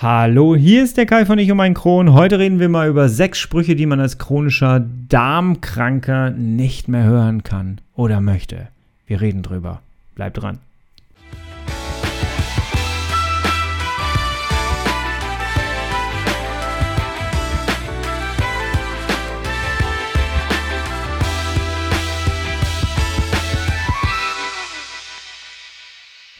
Hallo, 0.00 0.54
hier 0.54 0.84
ist 0.84 0.96
der 0.96 1.06
Kai 1.06 1.26
von 1.26 1.40
Ich 1.40 1.50
um 1.50 1.58
ein 1.58 1.74
Kron. 1.74 2.12
Heute 2.12 2.38
reden 2.38 2.60
wir 2.60 2.68
mal 2.68 2.88
über 2.88 3.08
sechs 3.08 3.40
Sprüche, 3.40 3.74
die 3.74 3.84
man 3.84 3.98
als 3.98 4.16
chronischer 4.16 4.86
Darmkranker 5.08 6.30
nicht 6.30 6.86
mehr 6.86 7.02
hören 7.02 7.42
kann 7.42 7.80
oder 7.96 8.20
möchte. 8.20 8.68
Wir 9.08 9.20
reden 9.20 9.42
drüber. 9.42 9.82
Bleibt 10.14 10.40
dran. 10.40 10.58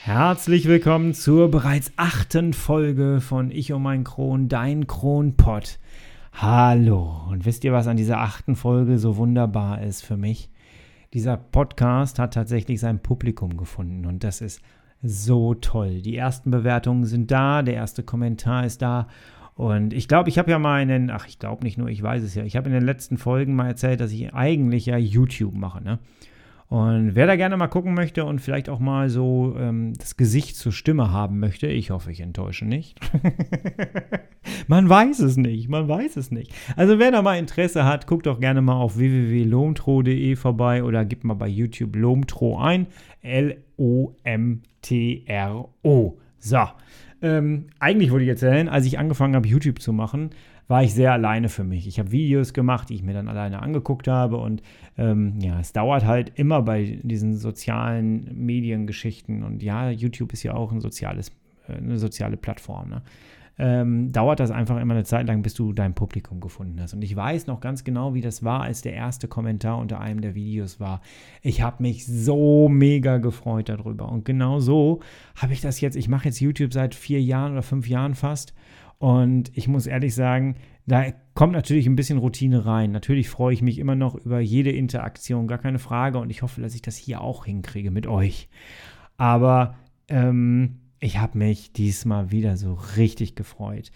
Herzlich 0.09 0.66
willkommen 0.66 1.12
zur 1.12 1.50
bereits 1.50 1.93
achten 1.96 2.54
Folge 2.54 3.20
von 3.20 3.50
Ich 3.50 3.75
um 3.75 3.82
mein 3.82 4.04
Kron, 4.04 4.48
dein 4.48 4.86
Kronpott. 4.86 5.79
Hallo. 6.32 7.26
Und 7.29 7.44
wisst 7.44 7.62
ihr, 7.62 7.75
was 7.75 7.89
an 7.89 7.99
dieser 7.99 8.18
achten 8.18 8.57
Folge 8.57 8.99
so 8.99 9.18
wunderbar 9.18 9.82
ist 9.82 10.02
für 10.02 10.16
mich? 10.16 10.49
Dieser 11.13 11.36
Podcast 11.36 12.18
hat 12.18 12.32
tatsächlich 12.32 12.80
sein 12.80 13.00
Publikum 13.00 13.58
gefunden 13.58 14.07
und 14.07 14.25
das 14.25 14.40
ist 14.40 14.63
so 15.02 15.52
toll. 15.52 16.00
Die 16.00 16.16
ersten 16.16 16.50
Bewertungen 16.50 17.04
sind 17.04 17.30
da, 17.30 17.61
der 17.61 17.75
erste 17.75 18.02
Kommentar 18.02 18.64
ist 18.64 18.80
da 18.80 19.08
und 19.57 19.93
ich 19.93 20.08
glaube, 20.08 20.30
ich 20.30 20.38
habe 20.38 20.50
ja 20.50 20.58
mal 20.58 20.80
in 20.80 20.88
den, 20.88 21.11
ach, 21.11 21.27
ich 21.29 21.38
glaube 21.38 21.64
nicht 21.64 21.77
nur, 21.77 21.90
ich 21.90 22.02
weiß 22.02 22.22
es 22.22 22.35
ja, 22.35 22.44
ich 22.44 22.57
habe 22.57 22.68
in 22.68 22.75
den 22.75 22.85
letzten 22.85 23.18
Folgen 23.18 23.54
mal 23.54 23.68
erzählt, 23.68 24.00
dass 24.00 24.13
ich 24.13 24.32
eigentlich 24.32 24.86
ja 24.86 24.96
YouTube 24.96 25.52
mache, 25.52 25.85
ne? 25.85 25.99
Und 26.68 27.14
wer 27.14 27.27
da 27.27 27.36
gerne 27.36 27.57
mal 27.57 27.68
gucken 27.68 27.95
möchte 27.95 28.27
und 28.27 28.40
vielleicht 28.40 28.68
auch 28.68 28.79
mal 28.79 29.08
so 29.08 29.57
ähm, 29.58 29.95
das 29.99 30.18
Gesicht 30.18 30.54
zur 30.57 30.71
Stimme 30.71 31.11
haben 31.11 31.39
möchte, 31.39 31.67
ich 31.67 31.91
hoffe, 31.91 32.12
ich 32.12 32.20
enttäusche 32.20 32.67
nicht. 32.67 33.00
man 34.69 34.86
weiß 34.86 35.20
es 35.20 35.39
nicht, 35.39 35.70
man 35.70 35.89
weiß 35.89 36.17
es 36.17 36.31
nicht. 36.31 36.53
Also 36.77 36.98
wer 36.98 37.11
da 37.11 37.22
mal 37.22 37.39
Interesse 37.39 37.86
hat, 37.86 38.06
guckt 38.06 38.27
doch 38.27 38.39
gerne 38.39 38.61
mal 38.61 38.74
auf 38.74 38.98
www.lomtro.de 38.98 40.36
vorbei 40.36 40.84
oder 40.84 41.06
gibt 41.06 41.24
mal 41.24 41.33
bei 41.34 41.48
YouTube 41.48 41.96
Lomtro 41.96 42.58
ein. 42.58 42.86
L-O-M-T-R-O. 43.22 44.19
So. 46.39 46.66
Ähm, 47.20 47.66
eigentlich 47.80 48.12
wollte 48.12 48.24
ich 48.24 48.30
erzählen, 48.30 48.69
als 48.69 48.84
ich 48.84 48.98
angefangen 48.98 49.34
habe, 49.34 49.48
YouTube 49.48 49.80
zu 49.80 49.92
machen, 49.92 50.30
war 50.69 50.83
ich 50.83 50.94
sehr 50.94 51.12
alleine 51.12 51.48
für 51.48 51.64
mich. 51.64 51.86
Ich 51.88 51.98
habe 51.98 52.12
Videos 52.12 52.52
gemacht, 52.52 52.91
die 52.91 52.94
ich 52.94 53.02
mir 53.02 53.14
dann 53.14 53.28
alleine 53.28 53.62
angeguckt 53.62 54.06
habe 54.06 54.36
und 54.36 54.62
ähm, 54.98 55.41
ja, 55.41 55.58
es 55.58 55.72
dauert 55.72 56.05
halt 56.05 56.33
immer 56.38 56.62
bei 56.62 57.00
diesen 57.02 57.36
sozialen 57.36 58.30
Mediengeschichten 58.34 59.42
und 59.42 59.62
ja, 59.62 59.91
YouTube 59.91 60.33
ist 60.34 60.42
ja 60.42 60.55
auch 60.55 60.70
ein 60.70 60.80
soziales, 60.80 61.33
äh, 61.66 61.72
eine 61.72 61.98
soziale 61.98 62.36
Plattform. 62.36 62.91
Ne? 62.91 63.02
Ähm, 63.61 64.12
dauert 64.12 64.39
das 64.39 64.52
einfach 64.52 64.78
immer 64.78 64.94
eine 64.94 65.02
Zeit 65.02 65.27
lang, 65.27 65.42
bis 65.42 65.55
du 65.55 65.72
dein 65.72 65.94
Publikum 65.94 66.39
gefunden 66.39 66.80
hast. 66.80 66.94
Und 66.94 67.02
ich 67.02 67.16
weiß 67.16 67.48
noch 67.48 67.61
ganz 67.61 67.83
genau, 67.83 68.14
wie 68.14 68.20
das 68.20 68.44
war, 68.44 68.61
als 68.61 68.83
der 68.83 68.92
erste 68.92 69.27
Kommentar 69.27 69.78
unter 69.78 70.00
einem 70.00 70.20
der 70.20 70.36
Videos 70.36 70.78
war. 70.78 71.00
Ich 71.42 71.61
habe 71.61 71.83
mich 71.83 72.06
so 72.06 72.69
mega 72.69 73.19
gefreut 73.19 73.69
darüber. 73.69 74.12
Und 74.12 74.24
genau 74.24 74.61
so 74.61 75.00
habe 75.34 75.55
ich 75.55 75.61
das 75.61 75.80
jetzt. 75.80 75.96
Ich 75.96 76.08
mache 76.08 76.27
jetzt 76.27 76.39
YouTube 76.39 76.72
seit 76.72 76.94
vier 76.94 77.20
Jahren 77.20 77.52
oder 77.52 77.62
fünf 77.62 77.89
Jahren 77.89 78.14
fast. 78.14 78.55
Und 78.98 79.56
ich 79.56 79.68
muss 79.68 79.86
ehrlich 79.86 80.14
sagen, 80.14 80.56
da 80.86 81.12
kommt 81.34 81.52
natürlich 81.52 81.86
ein 81.86 81.96
bisschen 81.96 82.18
Routine 82.18 82.66
rein. 82.66 82.91
Natürlich 82.91 83.28
freue 83.28 83.55
ich 83.55 83.62
mich 83.62 83.78
immer 83.78 83.94
noch 83.94 84.14
über 84.16 84.40
jede 84.40 84.72
Interaktion, 84.72 85.46
gar 85.46 85.58
keine 85.58 85.78
Frage. 85.78 86.18
Und 86.18 86.30
ich 86.30 86.42
hoffe, 86.42 86.60
dass 86.60 86.74
ich 86.74 86.82
das 86.82 86.96
hier 86.96 87.20
auch 87.20 87.44
hinkriege 87.44 87.90
mit 87.90 88.06
euch. 88.06 88.48
Aber 89.16 89.77
ähm, 90.08 90.80
ich 90.98 91.18
habe 91.18 91.38
mich 91.38 91.72
diesmal 91.72 92.32
wieder 92.32 92.56
so 92.56 92.74
richtig 92.96 93.36
gefreut 93.36 93.92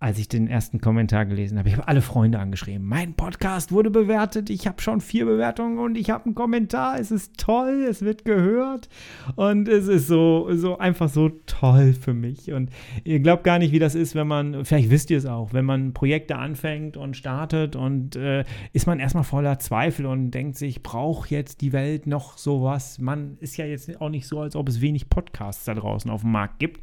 als 0.00 0.18
ich 0.18 0.28
den 0.28 0.48
ersten 0.48 0.80
Kommentar 0.80 1.24
gelesen 1.24 1.58
habe. 1.58 1.68
Ich 1.68 1.76
habe 1.76 1.88
alle 1.88 2.02
Freunde 2.02 2.38
angeschrieben. 2.38 2.86
Mein 2.86 3.14
Podcast 3.14 3.72
wurde 3.72 3.90
bewertet. 3.90 4.50
Ich 4.50 4.66
habe 4.66 4.82
schon 4.82 5.00
vier 5.00 5.24
Bewertungen 5.24 5.78
und 5.78 5.96
ich 5.96 6.10
habe 6.10 6.26
einen 6.26 6.34
Kommentar. 6.34 6.98
Es 7.00 7.10
ist 7.10 7.38
toll, 7.38 7.86
es 7.88 8.02
wird 8.02 8.26
gehört 8.26 8.90
und 9.36 9.66
es 9.66 9.88
ist 9.88 10.06
so, 10.06 10.48
so 10.52 10.76
einfach 10.76 11.08
so 11.08 11.30
toll 11.46 11.94
für 11.94 12.12
mich. 12.12 12.52
Und 12.52 12.68
ihr 13.04 13.20
glaubt 13.20 13.44
gar 13.44 13.58
nicht, 13.58 13.72
wie 13.72 13.78
das 13.78 13.94
ist, 13.94 14.14
wenn 14.14 14.26
man, 14.26 14.66
vielleicht 14.66 14.90
wisst 14.90 15.10
ihr 15.10 15.16
es 15.16 15.26
auch, 15.26 15.54
wenn 15.54 15.64
man 15.64 15.94
Projekte 15.94 16.36
anfängt 16.36 16.98
und 16.98 17.16
startet 17.16 17.74
und 17.74 18.14
äh, 18.16 18.44
ist 18.74 18.86
man 18.86 19.00
erstmal 19.00 19.24
voller 19.24 19.58
Zweifel 19.58 20.04
und 20.04 20.32
denkt 20.32 20.56
sich, 20.56 20.82
braucht 20.82 21.30
jetzt 21.30 21.62
die 21.62 21.72
Welt 21.72 22.06
noch 22.06 22.36
sowas? 22.36 22.98
Man 22.98 23.38
ist 23.40 23.56
ja 23.56 23.64
jetzt 23.64 24.00
auch 24.02 24.10
nicht 24.10 24.26
so, 24.26 24.40
als 24.40 24.54
ob 24.54 24.68
es 24.68 24.82
wenig 24.82 25.08
Podcasts 25.08 25.64
da 25.64 25.72
draußen 25.72 26.10
auf 26.10 26.20
dem 26.20 26.32
Markt 26.32 26.58
gibt. 26.58 26.82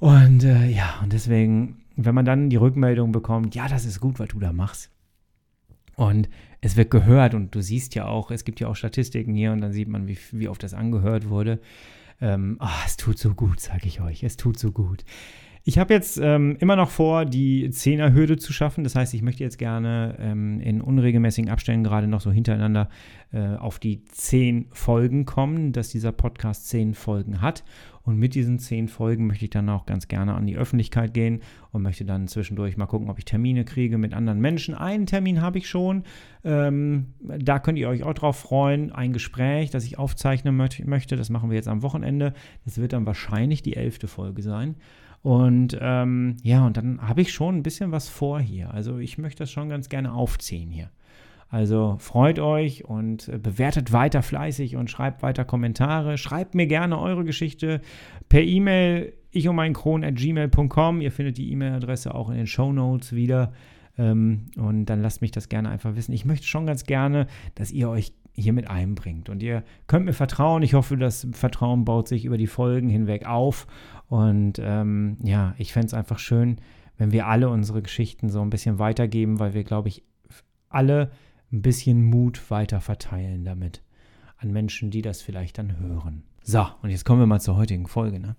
Und 0.00 0.44
äh, 0.44 0.68
ja, 0.68 1.00
und 1.02 1.12
deswegen 1.12 1.83
wenn 1.96 2.14
man 2.14 2.24
dann 2.24 2.50
die 2.50 2.56
Rückmeldung 2.56 3.12
bekommt, 3.12 3.54
ja, 3.54 3.68
das 3.68 3.84
ist 3.84 4.00
gut, 4.00 4.18
was 4.18 4.28
du 4.28 4.40
da 4.40 4.52
machst. 4.52 4.90
Und 5.96 6.28
es 6.60 6.76
wird 6.76 6.90
gehört 6.90 7.34
und 7.34 7.54
du 7.54 7.60
siehst 7.60 7.94
ja 7.94 8.06
auch, 8.06 8.30
es 8.30 8.44
gibt 8.44 8.58
ja 8.58 8.68
auch 8.68 8.76
Statistiken 8.76 9.34
hier 9.34 9.52
und 9.52 9.60
dann 9.60 9.72
sieht 9.72 9.88
man, 9.88 10.08
wie, 10.08 10.18
wie 10.32 10.48
oft 10.48 10.62
das 10.62 10.74
angehört 10.74 11.28
wurde. 11.28 11.60
Ähm, 12.20 12.58
oh, 12.60 12.82
es 12.84 12.96
tut 12.96 13.18
so 13.18 13.34
gut, 13.34 13.60
sage 13.60 13.86
ich 13.86 14.00
euch, 14.00 14.22
es 14.24 14.36
tut 14.36 14.58
so 14.58 14.72
gut. 14.72 15.04
Ich 15.66 15.78
habe 15.78 15.94
jetzt 15.94 16.20
ähm, 16.22 16.58
immer 16.60 16.76
noch 16.76 16.90
vor, 16.90 17.24
die 17.24 17.70
Zehnerhürde 17.70 18.36
zu 18.36 18.52
schaffen. 18.52 18.84
Das 18.84 18.94
heißt, 18.94 19.14
ich 19.14 19.22
möchte 19.22 19.42
jetzt 19.42 19.56
gerne 19.56 20.14
ähm, 20.20 20.60
in 20.60 20.82
unregelmäßigen 20.82 21.50
Abständen 21.50 21.84
gerade 21.84 22.06
noch 22.06 22.20
so 22.20 22.30
hintereinander 22.30 22.90
äh, 23.32 23.56
auf 23.56 23.78
die 23.78 24.04
zehn 24.04 24.66
Folgen 24.72 25.24
kommen, 25.24 25.72
dass 25.72 25.88
dieser 25.88 26.12
Podcast 26.12 26.68
zehn 26.68 26.92
Folgen 26.92 27.40
hat. 27.40 27.64
Und 28.02 28.18
mit 28.18 28.34
diesen 28.34 28.58
zehn 28.58 28.88
Folgen 28.88 29.26
möchte 29.26 29.46
ich 29.46 29.50
dann 29.50 29.70
auch 29.70 29.86
ganz 29.86 30.06
gerne 30.06 30.34
an 30.34 30.46
die 30.46 30.58
Öffentlichkeit 30.58 31.14
gehen 31.14 31.40
und 31.72 31.80
möchte 31.80 32.04
dann 32.04 32.28
zwischendurch 32.28 32.76
mal 32.76 32.84
gucken, 32.84 33.08
ob 33.08 33.18
ich 33.18 33.24
Termine 33.24 33.64
kriege 33.64 33.96
mit 33.96 34.12
anderen 34.12 34.40
Menschen. 34.40 34.74
Einen 34.74 35.06
Termin 35.06 35.40
habe 35.40 35.56
ich 35.56 35.66
schon. 35.66 36.04
Ähm, 36.44 37.14
da 37.20 37.58
könnt 37.58 37.78
ihr 37.78 37.88
euch 37.88 38.02
auch 38.02 38.12
drauf 38.12 38.36
freuen. 38.36 38.92
Ein 38.92 39.14
Gespräch, 39.14 39.70
das 39.70 39.86
ich 39.86 39.98
aufzeichnen 39.98 40.54
möchte. 40.54 41.16
Das 41.16 41.30
machen 41.30 41.48
wir 41.48 41.56
jetzt 41.56 41.68
am 41.68 41.80
Wochenende. 41.80 42.34
Das 42.66 42.76
wird 42.76 42.92
dann 42.92 43.06
wahrscheinlich 43.06 43.62
die 43.62 43.76
elfte 43.76 44.08
Folge 44.08 44.42
sein. 44.42 44.74
Und 45.24 45.78
ähm, 45.80 46.36
ja, 46.42 46.66
und 46.66 46.76
dann 46.76 47.00
habe 47.00 47.22
ich 47.22 47.32
schon 47.32 47.56
ein 47.56 47.62
bisschen 47.62 47.92
was 47.92 48.10
vor 48.10 48.40
hier. 48.40 48.74
Also 48.74 48.98
ich 48.98 49.16
möchte 49.16 49.44
das 49.44 49.50
schon 49.50 49.70
ganz 49.70 49.88
gerne 49.88 50.12
aufziehen 50.12 50.70
hier. 50.70 50.90
Also 51.48 51.96
freut 51.98 52.38
euch 52.38 52.84
und 52.84 53.28
äh, 53.28 53.38
bewertet 53.38 53.90
weiter 53.90 54.22
fleißig 54.22 54.76
und 54.76 54.90
schreibt 54.90 55.22
weiter 55.22 55.46
Kommentare. 55.46 56.18
Schreibt 56.18 56.54
mir 56.54 56.66
gerne 56.66 56.98
eure 56.98 57.24
Geschichte 57.24 57.80
per 58.28 58.42
E-Mail 58.42 59.14
ich 59.30 59.48
um 59.48 59.56
meinen 59.56 59.72
Kron 59.72 60.04
at 60.04 60.16
gmail.com. 60.16 61.00
Ihr 61.00 61.10
findet 61.10 61.38
die 61.38 61.50
E-Mail-Adresse 61.52 62.14
auch 62.14 62.28
in 62.28 62.36
den 62.36 62.46
Show 62.46 62.70
Notes 62.70 63.14
wieder. 63.14 63.54
Ähm, 63.96 64.50
und 64.58 64.84
dann 64.84 65.00
lasst 65.00 65.22
mich 65.22 65.30
das 65.30 65.48
gerne 65.48 65.70
einfach 65.70 65.96
wissen. 65.96 66.12
Ich 66.12 66.26
möchte 66.26 66.46
schon 66.46 66.66
ganz 66.66 66.84
gerne, 66.84 67.28
dass 67.54 67.72
ihr 67.72 67.88
euch 67.88 68.12
hier 68.34 68.52
mit 68.52 68.68
einbringt. 68.68 69.28
Und 69.28 69.42
ihr 69.42 69.62
könnt 69.86 70.04
mir 70.04 70.12
vertrauen. 70.12 70.62
Ich 70.62 70.74
hoffe, 70.74 70.96
das 70.96 71.26
Vertrauen 71.32 71.84
baut 71.84 72.08
sich 72.08 72.24
über 72.24 72.36
die 72.36 72.46
Folgen 72.46 72.88
hinweg 72.88 73.26
auf. 73.26 73.66
Und 74.08 74.58
ähm, 74.60 75.18
ja, 75.22 75.54
ich 75.58 75.72
fände 75.72 75.86
es 75.86 75.94
einfach 75.94 76.18
schön, 76.18 76.56
wenn 76.98 77.12
wir 77.12 77.26
alle 77.26 77.48
unsere 77.48 77.82
Geschichten 77.82 78.28
so 78.28 78.40
ein 78.40 78.50
bisschen 78.50 78.78
weitergeben, 78.78 79.38
weil 79.38 79.54
wir, 79.54 79.64
glaube 79.64 79.88
ich, 79.88 80.04
alle 80.68 81.10
ein 81.52 81.62
bisschen 81.62 82.04
Mut 82.04 82.50
weiter 82.50 82.80
verteilen 82.80 83.44
damit 83.44 83.82
an 84.38 84.52
Menschen, 84.52 84.90
die 84.90 85.02
das 85.02 85.22
vielleicht 85.22 85.58
dann 85.58 85.78
hören. 85.78 86.24
So, 86.42 86.66
und 86.82 86.90
jetzt 86.90 87.04
kommen 87.04 87.20
wir 87.20 87.26
mal 87.26 87.40
zur 87.40 87.56
heutigen 87.56 87.86
Folge. 87.86 88.20
Ne? 88.20 88.36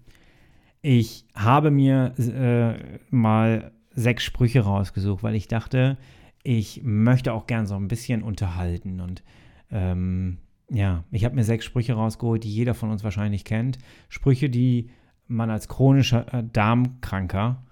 Ich 0.81 1.25
habe 1.33 1.71
mir 1.71 2.13
äh, 2.19 2.99
mal 3.09 3.71
sechs 3.95 4.23
Sprüche 4.23 4.61
rausgesucht, 4.61 5.23
weil 5.23 5.35
ich 5.35 5.47
dachte, 5.47 5.97
ich 6.43 6.81
möchte 6.83 7.33
auch 7.33 7.47
gern 7.47 7.65
so 7.65 7.75
ein 7.75 7.87
bisschen 7.87 8.21
unterhalten. 8.21 8.99
Und 8.99 9.23
ähm, 9.71 10.37
ja, 10.69 11.03
ich 11.11 11.25
habe 11.25 11.35
mir 11.35 11.43
sechs 11.43 11.65
Sprüche 11.65 11.93
rausgeholt, 11.93 12.43
die 12.43 12.53
jeder 12.53 12.73
von 12.73 12.89
uns 12.89 13.03
wahrscheinlich 13.03 13.45
kennt. 13.45 13.77
Sprüche, 14.09 14.49
die 14.49 14.89
man 15.27 15.49
als 15.49 15.67
chronischer 15.67 16.33
äh, 16.33 16.43
Darmkranker 16.43 17.63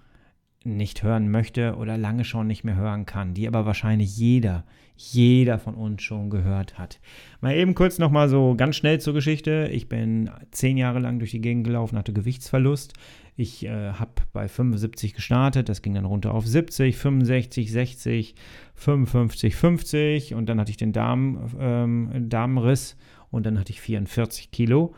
nicht 0.63 1.03
hören 1.03 1.29
möchte 1.29 1.76
oder 1.76 1.97
lange 1.97 2.26
schon 2.26 2.47
nicht 2.47 2.64
mehr 2.64 2.76
hören 2.76 3.05
kann, 3.05 3.34
die 3.34 3.47
aber 3.47 3.66
wahrscheinlich 3.66 4.17
jeder, 4.17 4.64
jeder 4.96 5.59
von 5.59 5.76
uns 5.76 6.02
schon 6.03 6.29
gehört 6.29 6.78
hat. 6.78 6.99
Mal 7.41 7.55
eben 7.55 7.76
kurz 7.76 7.99
nochmal 7.99 8.29
so 8.29 8.55
ganz 8.55 8.76
schnell 8.76 8.99
zur 8.99 9.14
Geschichte. 9.14 9.70
Ich 9.72 9.90
bin 9.90 10.29
zehn 10.52 10.78
Jahre 10.78 10.99
lang 10.99 11.20
durch 11.20 11.32
die 11.32 11.41
Gegend 11.41 11.66
gelaufen, 11.66 11.97
hatte 11.97 12.14
Gewichtsverlust. 12.14 12.93
Ich 13.35 13.66
äh, 13.66 13.93
habe 13.93 14.11
bei 14.32 14.47
75 14.47 15.16
gestartet, 15.16 15.67
das 15.67 15.82
ging 15.82 15.96
dann 15.96 16.05
runter 16.05 16.34
auf 16.34 16.46
70, 16.46 16.96
65, 16.96 17.72
60, 17.72 18.35
55, 18.76 19.55
50 19.55 20.35
und 20.35 20.47
dann 20.47 20.59
hatte 20.59 20.70
ich 20.70 20.78
den 20.78 20.93
Darm, 20.93 21.49
ähm, 21.59 22.29
Darmriss 22.29 22.96
und 23.32 23.46
dann 23.46 23.59
hatte 23.59 23.72
ich 23.72 23.82
44 23.82 24.52
Kilo. 24.52 24.93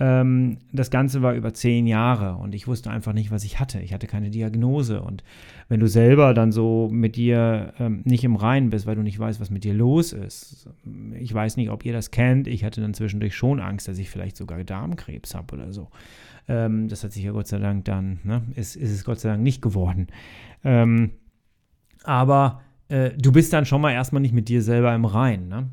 Ähm, 0.00 0.56
das 0.72 0.90
Ganze 0.90 1.20
war 1.20 1.34
über 1.34 1.52
zehn 1.52 1.86
Jahre 1.86 2.36
und 2.36 2.54
ich 2.54 2.66
wusste 2.66 2.90
einfach 2.90 3.12
nicht, 3.12 3.30
was 3.30 3.44
ich 3.44 3.60
hatte. 3.60 3.80
Ich 3.80 3.92
hatte 3.92 4.06
keine 4.06 4.30
Diagnose. 4.30 5.02
Und 5.02 5.22
wenn 5.68 5.78
du 5.78 5.88
selber 5.88 6.32
dann 6.32 6.52
so 6.52 6.88
mit 6.90 7.16
dir 7.16 7.74
ähm, 7.78 8.00
nicht 8.04 8.24
im 8.24 8.36
Reinen 8.36 8.70
bist, 8.70 8.86
weil 8.86 8.96
du 8.96 9.02
nicht 9.02 9.18
weißt, 9.18 9.40
was 9.40 9.50
mit 9.50 9.62
dir 9.62 9.74
los 9.74 10.14
ist, 10.14 10.66
ich 11.18 11.32
weiß 11.32 11.58
nicht, 11.58 11.68
ob 11.68 11.84
ihr 11.84 11.92
das 11.92 12.10
kennt. 12.10 12.48
Ich 12.48 12.64
hatte 12.64 12.80
dann 12.80 12.94
zwischendurch 12.94 13.36
schon 13.36 13.60
Angst, 13.60 13.88
dass 13.88 13.98
ich 13.98 14.08
vielleicht 14.08 14.38
sogar 14.38 14.64
Darmkrebs 14.64 15.34
habe 15.34 15.54
oder 15.54 15.70
so. 15.70 15.88
Ähm, 16.48 16.88
das 16.88 17.04
hat 17.04 17.12
sich 17.12 17.22
ja 17.22 17.32
Gott 17.32 17.48
sei 17.48 17.58
Dank 17.58 17.84
dann, 17.84 18.20
ne, 18.24 18.42
ist, 18.56 18.76
ist 18.76 18.92
es 18.92 19.04
Gott 19.04 19.20
sei 19.20 19.28
Dank 19.28 19.42
nicht 19.42 19.60
geworden. 19.60 20.06
Ähm, 20.64 21.10
aber 22.04 22.62
äh, 22.88 23.10
du 23.18 23.32
bist 23.32 23.52
dann 23.52 23.66
schon 23.66 23.82
mal 23.82 23.92
erstmal 23.92 24.22
nicht 24.22 24.32
mit 24.32 24.48
dir 24.48 24.62
selber 24.62 24.94
im 24.94 25.04
Reinen. 25.04 25.48
Ne? 25.48 25.68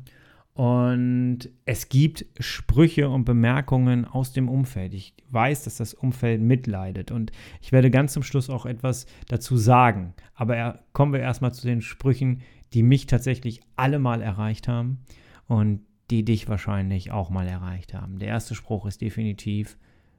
Und 0.58 1.50
es 1.66 1.88
gibt 1.88 2.26
Sprüche 2.40 3.08
und 3.08 3.24
Bemerkungen 3.24 4.04
aus 4.04 4.32
dem 4.32 4.48
Umfeld. 4.48 4.92
Ich 4.92 5.14
weiß, 5.30 5.62
dass 5.62 5.76
das 5.76 5.94
Umfeld 5.94 6.40
mitleidet. 6.40 7.12
Und 7.12 7.30
ich 7.62 7.70
werde 7.70 7.92
ganz 7.92 8.12
zum 8.12 8.24
Schluss 8.24 8.50
auch 8.50 8.66
etwas 8.66 9.06
dazu 9.28 9.56
sagen. 9.56 10.14
Aber 10.34 10.80
kommen 10.92 11.12
wir 11.12 11.20
erstmal 11.20 11.54
zu 11.54 11.64
den 11.64 11.80
Sprüchen, 11.80 12.42
die 12.72 12.82
mich 12.82 13.06
tatsächlich 13.06 13.60
alle 13.76 14.00
mal 14.00 14.20
erreicht 14.20 14.66
haben 14.66 14.98
und 15.46 15.82
die 16.10 16.24
dich 16.24 16.48
wahrscheinlich 16.48 17.12
auch 17.12 17.30
mal 17.30 17.46
erreicht 17.46 17.94
haben. 17.94 18.18
Der 18.18 18.26
erste 18.26 18.56
Spruch 18.56 18.84
ist 18.86 19.00
definitiv, 19.00 19.78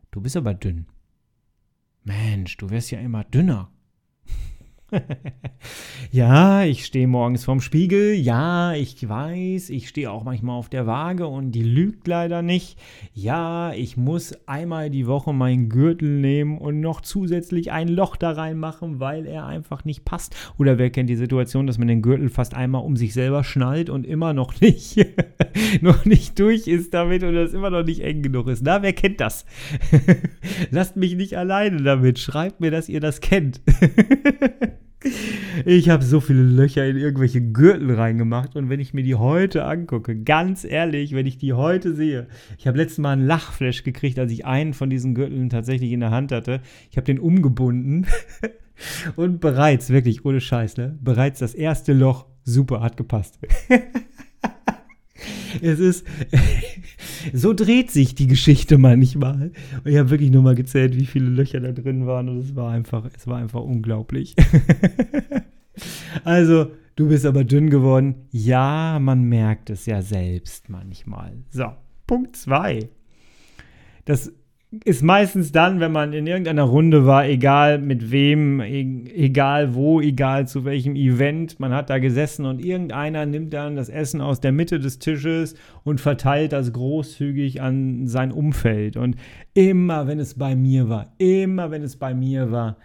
du 0.09 0.21
bist 0.21 0.37
aber 0.37 0.53
dünn. 0.53 0.85
Mensch, 2.05 2.55
du 2.55 2.69
wirst 2.69 2.91
ja 2.91 2.99
immer 2.99 3.25
dünner. 3.25 3.71
ja, 6.11 6.63
ich 6.63 6.85
stehe 6.85 7.07
morgens 7.07 7.43
vorm 7.43 7.61
Spiegel. 7.61 8.13
Ja, 8.13 8.73
ich 8.73 9.07
weiß, 9.07 9.69
ich 9.69 9.89
stehe 9.89 10.11
auch 10.11 10.23
manchmal 10.23 10.57
auf 10.57 10.69
der 10.69 10.87
Waage 10.87 11.27
und 11.27 11.51
die 11.51 11.63
lügt 11.63 12.07
leider 12.07 12.41
nicht. 12.41 12.77
Ja, 13.13 13.73
ich 13.73 13.97
muss 13.97 14.35
einmal 14.47 14.89
die 14.89 15.07
Woche 15.07 15.33
meinen 15.33 15.69
Gürtel 15.69 16.19
nehmen 16.19 16.57
und 16.57 16.79
noch 16.79 17.01
zusätzlich 17.01 17.71
ein 17.71 17.87
Loch 17.87 18.15
da 18.15 18.31
reinmachen, 18.31 18.99
weil 18.99 19.25
er 19.25 19.45
einfach 19.45 19.85
nicht 19.85 20.05
passt. 20.05 20.35
Oder 20.57 20.77
wer 20.77 20.89
kennt 20.89 21.09
die 21.09 21.15
Situation, 21.15 21.67
dass 21.67 21.77
man 21.77 21.87
den 21.87 22.01
Gürtel 22.01 22.29
fast 22.29 22.53
einmal 22.53 22.83
um 22.83 22.95
sich 22.95 23.13
selber 23.13 23.43
schnallt 23.43 23.89
und 23.89 24.05
immer 24.05 24.33
noch 24.33 24.59
nicht, 24.61 25.05
noch 25.81 26.05
nicht 26.05 26.39
durch 26.39 26.67
ist 26.67 26.93
damit 26.93 27.23
oder 27.23 27.43
es 27.43 27.53
immer 27.53 27.69
noch 27.69 27.83
nicht 27.83 28.01
eng 28.01 28.21
genug 28.21 28.47
ist? 28.47 28.63
Na, 28.63 28.81
wer 28.81 28.93
kennt 28.93 29.19
das? 29.19 29.45
Lasst 30.71 30.95
mich 30.95 31.15
nicht 31.15 31.37
alleine 31.37 31.81
damit. 31.81 32.19
Schreibt 32.19 32.59
mir, 32.59 32.71
dass 32.71 32.89
ihr 32.89 32.99
das 32.99 33.21
kennt. 33.21 33.61
Ich 35.65 35.89
habe 35.89 36.03
so 36.03 36.19
viele 36.19 36.41
Löcher 36.41 36.85
in 36.85 36.97
irgendwelche 36.97 37.41
Gürtel 37.41 37.95
reingemacht 37.95 38.55
und 38.55 38.69
wenn 38.69 38.81
ich 38.81 38.93
mir 38.93 39.03
die 39.03 39.15
heute 39.15 39.63
angucke, 39.63 40.21
ganz 40.23 40.65
ehrlich, 40.65 41.13
wenn 41.13 41.25
ich 41.25 41.37
die 41.37 41.53
heute 41.53 41.93
sehe, 41.93 42.27
ich 42.57 42.67
habe 42.67 42.77
letztes 42.77 42.97
Mal 42.97 43.13
einen 43.13 43.25
Lachflash 43.25 43.83
gekriegt, 43.83 44.19
als 44.19 44.31
ich 44.31 44.45
einen 44.45 44.73
von 44.73 44.89
diesen 44.89 45.15
Gürteln 45.15 45.49
tatsächlich 45.49 45.91
in 45.91 46.01
der 46.01 46.11
Hand 46.11 46.33
hatte. 46.33 46.61
Ich 46.91 46.97
habe 46.97 47.05
den 47.05 47.19
umgebunden 47.19 48.07
und 49.15 49.39
bereits, 49.39 49.89
wirklich 49.89 50.25
ohne 50.25 50.41
Scheiß, 50.41 50.75
ne? 50.75 50.97
Bereits 51.01 51.39
das 51.39 51.53
erste 51.53 51.93
Loch, 51.93 52.25
super, 52.43 52.81
hat 52.81 52.97
gepasst. 52.97 53.39
es 55.61 55.79
ist, 55.79 56.05
so 57.33 57.53
dreht 57.53 57.91
sich 57.91 58.15
die 58.15 58.27
Geschichte 58.27 58.77
manchmal. 58.77 59.51
Und 59.83 59.91
ich 59.91 59.97
habe 59.97 60.09
wirklich 60.09 60.31
nur 60.31 60.43
mal 60.43 60.55
gezählt, 60.55 60.95
wie 60.95 61.05
viele 61.05 61.29
Löcher 61.29 61.59
da 61.59 61.71
drin 61.71 62.05
waren. 62.07 62.29
Und 62.29 62.39
es 62.39 62.55
war 62.55 62.71
einfach, 62.71 63.09
es 63.15 63.27
war 63.27 63.37
einfach 63.37 63.61
unglaublich. 63.61 64.35
also, 66.23 66.71
du 66.95 67.09
bist 67.09 67.25
aber 67.25 67.43
dünn 67.43 67.69
geworden. 67.69 68.15
Ja, 68.31 68.99
man 68.99 69.23
merkt 69.23 69.69
es 69.69 69.85
ja 69.85 70.01
selbst 70.01 70.69
manchmal. 70.69 71.37
So, 71.49 71.65
Punkt 72.07 72.35
2. 72.35 72.89
Das 74.05 74.31
ist 74.71 75.01
meistens 75.01 75.51
dann, 75.51 75.79
wenn 75.79 75.91
man 75.91 76.13
in 76.13 76.27
irgendeiner 76.27 76.63
Runde 76.63 77.07
war, 77.07 77.25
egal 77.25 77.79
mit 77.79 78.11
wem, 78.11 78.59
e-, 78.61 79.05
egal 79.15 79.73
wo, 79.73 79.99
egal 79.99 80.47
zu 80.47 80.63
welchem 80.63 80.95
Event, 80.95 81.59
man 81.59 81.73
hat 81.73 81.89
da 81.89 81.97
gesessen 81.97 82.45
und 82.45 82.63
irgendeiner 82.63 83.25
nimmt 83.25 83.51
dann 83.53 83.75
das 83.75 83.89
Essen 83.89 84.21
aus 84.21 84.41
der 84.41 84.51
Mitte 84.51 84.79
des 84.79 84.99
Tisches 84.99 85.55
und 85.83 85.99
verteilt 85.99 86.51
das 86.51 86.71
großzügig 86.71 87.61
an 87.61 88.05
sein 88.05 88.31
Umfeld. 88.31 88.95
Und 88.95 89.15
immer, 89.55 90.05
wenn 90.05 90.19
es 90.19 90.35
bei 90.35 90.55
mir 90.55 90.87
war, 90.87 91.13
immer, 91.17 91.71
wenn 91.71 91.81
es 91.81 91.97
bei 91.97 92.13
mir 92.13 92.51
war, 92.51 92.77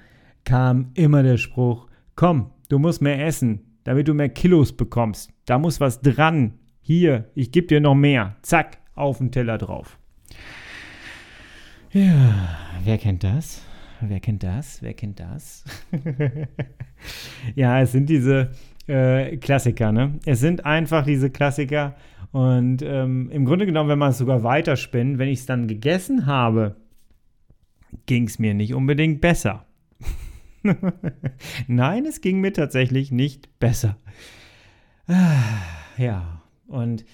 kam 0.45 0.91
immer 0.95 1.23
der 1.23 1.37
Spruch, 1.37 1.89
komm, 2.17 2.51
du 2.71 2.79
musst 2.79 3.03
mehr 3.03 3.27
essen, 3.27 3.61
damit 3.85 4.09
du 4.09 4.15
mehr 4.15 4.31
Kilos 4.31 4.73
bekommst. 4.73 5.31
Da 5.45 5.59
muss 5.59 5.81
was 5.81 6.01
dran. 6.01 6.55
Hier, 6.81 7.31
ich 7.35 7.53
gebe 7.53 7.67
dir 7.67 7.81
noch 7.81 7.95
mehr. 7.95 8.37
Zack, 8.41 8.79
auf 8.95 9.19
den 9.19 9.33
Teller 9.33 9.59
drauf. 9.59 9.99
Ja, 11.95 12.59
wer 12.83 12.99
kennt 12.99 13.23
das? 13.23 13.63
Wer 14.01 14.19
kennt 14.19 14.43
das? 14.43 14.83
Wer 14.83 14.95
kennt 14.95 15.21
das? 15.21 15.63
ja, 17.55 17.81
es 17.81 17.93
sind 17.93 18.11
diese 18.11 18.51
äh, 18.89 19.37
Klassiker, 19.37 19.93
ne? 19.93 20.19
Es 20.27 20.41
sind 20.41 20.67
einfach 20.67 21.05
diese 21.05 21.31
Klassiker. 21.31 21.95
Und 22.33 22.83
ähm, 22.83 23.31
im 23.31 23.45
Grunde 23.45 23.65
genommen, 23.65 23.91
wenn 23.91 24.01
man 24.01 24.11
es 24.11 24.19
sogar 24.19 24.43
weiterspinnt, 24.43 25.19
wenn 25.19 25.29
ich 25.29 25.39
es 25.39 25.47
dann 25.47 25.69
gegessen 25.69 26.27
habe, 26.27 26.75
ging 28.07 28.25
es 28.25 28.41
mir 28.41 28.55
nicht 28.55 28.75
unbedingt 28.75 29.21
besser. 29.21 29.65
Nein, 31.69 32.07
es 32.07 32.21
ging 32.21 32.41
mir 32.41 32.53
tatsächlich 32.53 33.13
nicht 33.13 33.61
besser. 33.61 33.99
ja, 35.97 36.43
und 36.67 37.05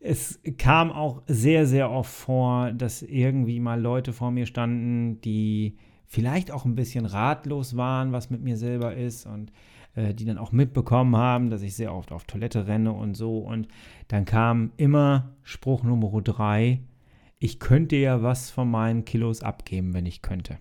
es 0.00 0.40
kam 0.58 0.92
auch 0.92 1.22
sehr, 1.26 1.66
sehr 1.66 1.90
oft 1.90 2.10
vor, 2.10 2.72
dass 2.72 3.02
irgendwie 3.02 3.60
mal 3.60 3.80
Leute 3.80 4.12
vor 4.12 4.30
mir 4.30 4.46
standen, 4.46 5.20
die 5.20 5.76
vielleicht 6.06 6.50
auch 6.50 6.64
ein 6.64 6.74
bisschen 6.74 7.06
ratlos 7.06 7.76
waren, 7.76 8.12
was 8.12 8.30
mit 8.30 8.42
mir 8.42 8.56
selber 8.56 8.94
ist 8.94 9.26
und 9.26 9.52
äh, 9.94 10.14
die 10.14 10.24
dann 10.24 10.38
auch 10.38 10.52
mitbekommen 10.52 11.16
haben, 11.16 11.50
dass 11.50 11.62
ich 11.62 11.74
sehr 11.74 11.94
oft 11.94 12.12
auf 12.12 12.24
Toilette 12.24 12.66
renne 12.66 12.92
und 12.92 13.16
so. 13.16 13.38
Und 13.38 13.68
dann 14.08 14.24
kam 14.24 14.70
immer 14.76 15.34
Spruch 15.42 15.82
Nummer 15.82 16.20
drei, 16.22 16.80
ich 17.38 17.58
könnte 17.58 17.96
ja 17.96 18.22
was 18.22 18.50
von 18.50 18.70
meinen 18.70 19.04
Kilos 19.04 19.42
abgeben, 19.42 19.92
wenn 19.92 20.06
ich 20.06 20.22
könnte. 20.22 20.58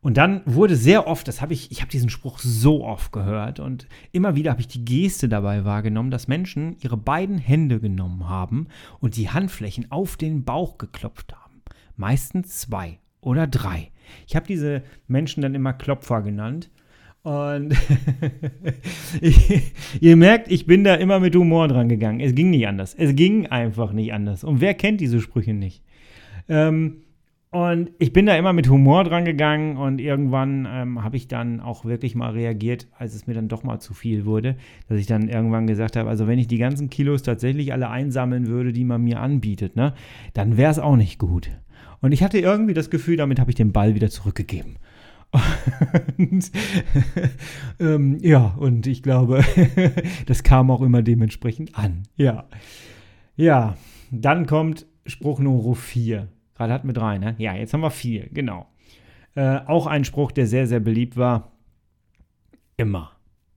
Und 0.00 0.16
dann 0.16 0.42
wurde 0.44 0.76
sehr 0.76 1.06
oft, 1.08 1.26
das 1.26 1.40
habe 1.40 1.52
ich, 1.52 1.70
ich 1.72 1.80
habe 1.80 1.90
diesen 1.90 2.10
Spruch 2.10 2.38
so 2.38 2.84
oft 2.84 3.12
gehört 3.12 3.58
und 3.58 3.88
immer 4.12 4.36
wieder 4.36 4.52
habe 4.52 4.60
ich 4.60 4.68
die 4.68 4.84
Geste 4.84 5.28
dabei 5.28 5.64
wahrgenommen, 5.64 6.10
dass 6.10 6.28
Menschen 6.28 6.76
ihre 6.80 6.96
beiden 6.96 7.38
Hände 7.38 7.80
genommen 7.80 8.28
haben 8.28 8.68
und 9.00 9.16
die 9.16 9.30
Handflächen 9.30 9.90
auf 9.90 10.16
den 10.16 10.44
Bauch 10.44 10.78
geklopft 10.78 11.34
haben. 11.34 11.62
Meistens 11.96 12.60
zwei 12.60 13.00
oder 13.20 13.46
drei. 13.46 13.90
Ich 14.28 14.36
habe 14.36 14.46
diese 14.46 14.82
Menschen 15.08 15.42
dann 15.42 15.54
immer 15.54 15.72
Klopfer 15.72 16.22
genannt. 16.22 16.70
Und 17.22 17.74
ihr 20.00 20.16
merkt, 20.16 20.48
ich 20.48 20.66
bin 20.66 20.84
da 20.84 20.94
immer 20.94 21.18
mit 21.18 21.34
Humor 21.34 21.66
dran 21.66 21.88
gegangen. 21.88 22.20
Es 22.20 22.36
ging 22.36 22.50
nicht 22.50 22.68
anders. 22.68 22.94
Es 22.94 23.16
ging 23.16 23.48
einfach 23.48 23.92
nicht 23.92 24.12
anders. 24.12 24.44
Und 24.44 24.60
wer 24.60 24.74
kennt 24.74 25.00
diese 25.00 25.20
Sprüche 25.20 25.52
nicht? 25.52 25.82
Ähm, 26.48 26.98
und 27.56 27.90
ich 27.98 28.12
bin 28.12 28.26
da 28.26 28.36
immer 28.36 28.52
mit 28.52 28.68
Humor 28.68 29.02
dran 29.04 29.24
gegangen 29.24 29.78
und 29.78 29.98
irgendwann 29.98 30.68
ähm, 30.70 31.02
habe 31.02 31.16
ich 31.16 31.26
dann 31.26 31.60
auch 31.60 31.86
wirklich 31.86 32.14
mal 32.14 32.32
reagiert, 32.32 32.86
als 32.98 33.14
es 33.14 33.26
mir 33.26 33.32
dann 33.32 33.48
doch 33.48 33.64
mal 33.64 33.78
zu 33.78 33.94
viel 33.94 34.26
wurde, 34.26 34.56
dass 34.90 34.98
ich 34.98 35.06
dann 35.06 35.30
irgendwann 35.30 35.66
gesagt 35.66 35.96
habe, 35.96 36.10
also 36.10 36.26
wenn 36.26 36.38
ich 36.38 36.48
die 36.48 36.58
ganzen 36.58 36.90
Kilos 36.90 37.22
tatsächlich 37.22 37.72
alle 37.72 37.88
einsammeln 37.88 38.48
würde, 38.48 38.74
die 38.74 38.84
man 38.84 39.02
mir 39.02 39.20
anbietet, 39.20 39.74
ne, 39.74 39.94
dann 40.34 40.58
wäre 40.58 40.70
es 40.70 40.78
auch 40.78 40.96
nicht 40.96 41.18
gut. 41.18 41.48
Und 42.02 42.12
ich 42.12 42.22
hatte 42.22 42.38
irgendwie 42.38 42.74
das 42.74 42.90
Gefühl, 42.90 43.16
damit 43.16 43.40
habe 43.40 43.50
ich 43.50 43.54
den 43.54 43.72
Ball 43.72 43.94
wieder 43.94 44.10
zurückgegeben. 44.10 44.76
Und, 46.18 46.50
ähm, 47.80 48.18
ja, 48.20 48.54
und 48.58 48.86
ich 48.86 49.02
glaube, 49.02 49.42
das 50.26 50.42
kam 50.42 50.70
auch 50.70 50.82
immer 50.82 51.00
dementsprechend 51.00 51.74
an. 51.74 52.02
Ja. 52.16 52.44
Ja, 53.34 53.78
dann 54.10 54.44
kommt 54.44 54.84
Spruch 55.06 55.40
Nummer 55.40 55.74
4. 55.74 56.28
Gerade 56.56 56.72
hatten 56.72 56.88
wir 56.88 56.94
drei, 56.94 57.18
ne? 57.18 57.34
Ja, 57.38 57.54
jetzt 57.54 57.72
haben 57.74 57.82
wir 57.82 57.90
vier, 57.90 58.28
genau. 58.30 58.66
Äh, 59.34 59.60
auch 59.66 59.86
ein 59.86 60.04
Spruch, 60.04 60.32
der 60.32 60.46
sehr, 60.46 60.66
sehr 60.66 60.80
beliebt 60.80 61.16
war. 61.16 61.52
Immer. 62.76 63.12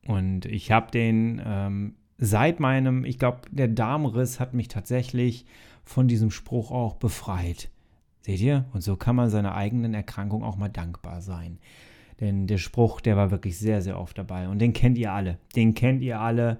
Und 0.06 0.46
ich 0.46 0.72
habe 0.72 0.91
den 0.91 1.41
ähm, 1.46 1.96
seit 2.18 2.60
meinem, 2.60 3.06
ich 3.06 3.18
glaube, 3.18 3.41
der 3.51 3.68
Darmriss 3.68 4.39
hat 4.39 4.53
mich 4.53 4.68
tatsächlich 4.68 5.46
von 5.84 6.08
diesem 6.08 6.32
Spruch 6.32 6.72
auch 6.72 6.96
befreit. 6.96 7.70
Seht 8.22 8.41
ihr? 8.41 8.65
Und 8.74 8.82
so 8.82 8.96
kann 8.96 9.15
man 9.15 9.29
seiner 9.29 9.56
eigenen 9.56 9.94
Erkrankung 9.94 10.44
auch 10.44 10.58
mal 10.58 10.70
dankbar 10.70 11.22
sein. 11.22 11.60
Denn 12.20 12.48
der 12.48 12.58
Spruch, 12.58 13.00
der 13.00 13.15
war 13.15 13.32
wirklich 13.32 13.58
sehr, 13.58 13.82
sehr 13.82 13.98
oft 13.98 14.18
dabei. 14.18 14.50
Und 14.50 14.60
den 14.60 14.74
kennt 14.74 14.98
ihr 14.98 15.13
alle. 15.13 15.38
Den 15.56 15.74
kennt 15.74 16.01
ihr 16.01 16.20
alle. 16.20 16.60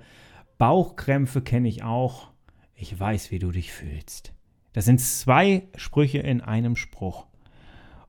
Bauchkrämpfe 0.58 1.42
kenne 1.42 1.68
ich 1.68 1.84
auch. 1.84 2.32
Ich 2.76 2.98
weiß, 2.98 3.32
wie 3.32 3.40
du 3.40 3.52
dich 3.52 3.74
fühlst. 3.74 4.34
Das 4.74 4.86
sind 4.86 5.00
zwei 5.00 5.64
Sprüche 5.76 6.20
in 6.20 6.42
einem 6.42 6.76
Spruch. 6.76 7.26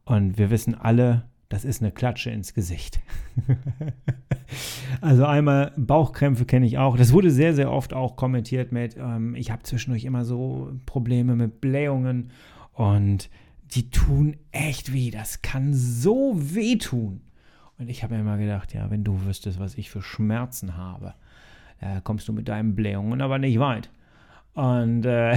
Und 0.05 0.39
wir 0.39 0.51
wissen 0.51 0.75
alle, 0.75 1.25
das 1.49 1.65
ist 1.65 1.83
eine 1.83 1.91
Klatsche 1.91 2.31
ins 2.31 2.55
Gesicht. 2.55 3.01
also 5.01 5.25
einmal 5.25 5.73
Bauchkrämpfe 5.77 6.45
kenne 6.45 6.67
ich 6.67 6.79
auch. 6.79 6.97
Das 6.97 7.13
wurde 7.13 7.31
sehr, 7.31 7.55
sehr 7.55 7.71
oft 7.71 7.93
auch 7.93 8.17
kommentiert 8.17 8.73
mit, 8.73 8.97
ähm, 8.97 9.35
ich 9.35 9.51
habe 9.51 9.63
zwischendurch 9.63 10.05
immer 10.05 10.25
so 10.25 10.73
Probleme 10.87 11.35
mit 11.35 11.61
Blähungen 11.61 12.31
Und 12.73 13.31
die 13.73 13.91
tun 13.91 14.37
echt 14.53 14.93
weh. 14.93 15.11
Das 15.11 15.43
kann 15.43 15.75
so 15.75 16.35
wehtun. 16.37 17.21
Und 17.79 17.89
ich 17.89 18.03
habe 18.03 18.15
mir 18.15 18.21
immer 18.21 18.39
gedacht, 18.39 18.75
ja, 18.75 18.91
wenn 18.91 19.05
du 19.05 19.25
wüsstest, 19.25 19.59
was 19.59 19.77
ich 19.77 19.91
für 19.91 20.03
Schmerzen 20.03 20.77
habe, 20.77 21.15
da 21.81 22.01
kommst 22.01 22.29
du 22.29 22.33
mit 22.33 22.49
deinen 22.49 22.75
Blähungen 22.75 23.23
aber 23.23 23.39
nicht 23.39 23.59
weit. 23.59 23.91
Und 24.55 25.07
äh, 25.07 25.37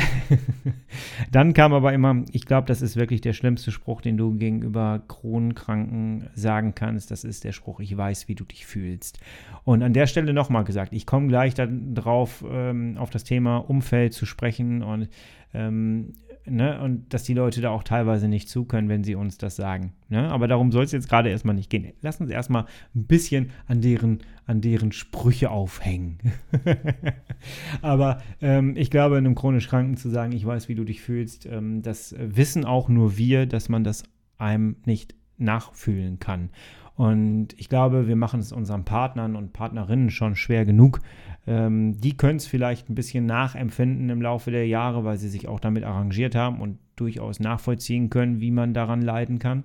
dann 1.31 1.53
kam 1.53 1.73
aber 1.73 1.93
immer, 1.93 2.23
ich 2.31 2.45
glaube, 2.45 2.67
das 2.67 2.81
ist 2.81 2.95
wirklich 2.95 3.21
der 3.21 3.33
schlimmste 3.33 3.71
Spruch, 3.71 4.01
den 4.01 4.17
du 4.17 4.35
gegenüber 4.35 5.03
Kronenkranken 5.07 6.29
sagen 6.33 6.73
kannst. 6.73 7.11
Das 7.11 7.23
ist 7.23 7.43
der 7.43 7.51
Spruch, 7.51 7.79
ich 7.79 7.95
weiß, 7.95 8.27
wie 8.27 8.35
du 8.35 8.43
dich 8.43 8.65
fühlst. 8.65 9.19
Und 9.63 9.83
an 9.83 9.93
der 9.93 10.07
Stelle 10.07 10.33
nochmal 10.33 10.63
gesagt, 10.63 10.93
ich 10.93 11.05
komme 11.05 11.27
gleich 11.27 11.53
darauf, 11.53 12.43
ähm, 12.49 12.97
auf 12.97 13.11
das 13.11 13.23
Thema 13.23 13.57
Umfeld 13.57 14.13
zu 14.13 14.25
sprechen 14.25 14.81
und 14.81 15.09
ähm, 15.53 16.13
ne, 16.45 16.81
und 16.81 17.13
dass 17.13 17.23
die 17.23 17.33
Leute 17.33 17.61
da 17.61 17.69
auch 17.69 17.83
teilweise 17.83 18.27
nicht 18.27 18.49
zu 18.49 18.65
können, 18.65 18.89
wenn 18.89 19.03
sie 19.03 19.15
uns 19.15 19.37
das 19.37 19.55
sagen. 19.55 19.93
Ne? 20.09 20.29
Aber 20.29 20.47
darum 20.47 20.71
soll 20.71 20.83
es 20.83 20.91
jetzt 20.91 21.09
gerade 21.09 21.29
erstmal 21.29 21.55
nicht 21.55 21.69
gehen. 21.69 21.93
Lass 22.01 22.19
uns 22.19 22.29
erstmal 22.29 22.65
ein 22.95 23.05
bisschen 23.05 23.51
an 23.67 23.81
deren, 23.81 24.19
an 24.45 24.61
deren 24.61 24.91
Sprüche 24.91 25.51
aufhängen. 25.51 26.19
Aber 27.81 28.21
ähm, 28.41 28.73
ich 28.75 28.91
glaube, 28.91 29.17
einem 29.17 29.35
chronisch 29.35 29.67
Kranken 29.67 29.97
zu 29.97 30.09
sagen, 30.09 30.31
ich 30.31 30.45
weiß, 30.45 30.69
wie 30.69 30.75
du 30.75 30.83
dich 30.83 31.01
fühlst, 31.01 31.45
ähm, 31.45 31.81
das 31.81 32.15
wissen 32.17 32.65
auch 32.65 32.89
nur 32.89 33.17
wir, 33.17 33.45
dass 33.45 33.69
man 33.69 33.83
das 33.83 34.03
einem 34.37 34.77
nicht 34.85 35.15
nachfühlen 35.37 36.19
kann. 36.19 36.49
Und 36.95 37.49
ich 37.57 37.69
glaube, 37.69 38.07
wir 38.07 38.15
machen 38.15 38.39
es 38.39 38.51
unseren 38.51 38.85
Partnern 38.85 39.35
und 39.35 39.51
Partnerinnen 39.53 40.11
schon 40.11 40.35
schwer 40.35 40.63
genug. 40.63 41.01
Ähm, 41.45 41.99
die 41.99 42.15
können 42.15 42.37
es 42.37 42.47
vielleicht 42.47 42.89
ein 42.89 42.95
bisschen 42.95 43.25
nachempfinden 43.25 44.09
im 44.09 44.21
Laufe 44.21 44.51
der 44.51 44.67
Jahre, 44.67 45.03
weil 45.03 45.17
sie 45.17 45.29
sich 45.29 45.47
auch 45.47 45.59
damit 45.59 45.83
arrangiert 45.83 46.35
haben 46.35 46.61
und 46.61 46.79
durchaus 46.95 47.39
nachvollziehen 47.39 48.09
können, 48.09 48.39
wie 48.39 48.51
man 48.51 48.73
daran 48.73 49.01
leiden 49.01 49.39
kann. 49.39 49.63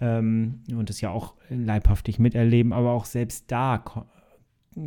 Ähm, 0.00 0.60
und 0.72 0.90
das 0.90 1.00
ja 1.00 1.10
auch 1.10 1.34
leibhaftig 1.48 2.18
miterleben. 2.18 2.72
Aber 2.72 2.92
auch 2.92 3.04
selbst 3.04 3.50
da 3.50 3.82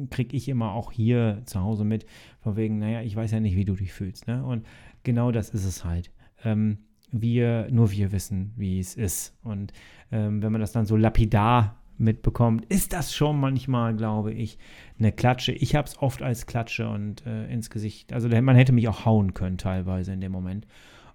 kriege 0.10 0.36
ich 0.36 0.50
immer 0.50 0.74
auch 0.74 0.92
hier 0.92 1.42
zu 1.46 1.62
Hause 1.62 1.86
mit, 1.86 2.06
von 2.42 2.56
wegen, 2.56 2.80
naja, 2.80 3.02
ich 3.02 3.16
weiß 3.16 3.32
ja 3.32 3.40
nicht, 3.40 3.56
wie 3.56 3.66
du 3.66 3.76
dich 3.76 3.94
fühlst. 3.94 4.28
Ne? 4.28 4.44
Und 4.44 4.66
genau 5.04 5.32
das 5.32 5.50
ist 5.50 5.66
es 5.66 5.86
halt. 5.86 6.12
Ähm, 6.44 6.80
wir, 7.12 7.68
nur 7.72 7.92
wir 7.92 8.12
wissen, 8.12 8.54
wie 8.58 8.80
es 8.80 8.96
ist. 8.96 9.38
Und 9.44 9.72
ähm, 10.12 10.42
wenn 10.42 10.52
man 10.52 10.62
das 10.62 10.74
dann 10.74 10.86
so 10.86 10.98
lapidar 10.98 11.77
mitbekommt, 12.00 12.66
ist 12.66 12.94
das 12.94 13.14
schon 13.14 13.40
manchmal, 13.40 13.96
glaube 13.96 14.34
ich, 14.34 14.58
eine 15.00 15.12
Klatsche. 15.12 15.52
Ich 15.52 15.76
habe 15.76 15.88
es 15.88 15.98
oft 16.02 16.22
als 16.22 16.46
Klatsche 16.46 16.90
und 16.90 17.26
äh, 17.26 17.52
ins 17.52 17.70
Gesicht. 17.70 18.14
Also 18.14 18.30
man 18.30 18.56
hätte 18.56 18.72
mich 18.72 18.88
auch 18.88 19.06
hauen 19.06 19.34
können 19.34 19.58
teilweise 19.58 20.14
in 20.14 20.22
dem 20.22 20.32
Moment. 20.32 20.68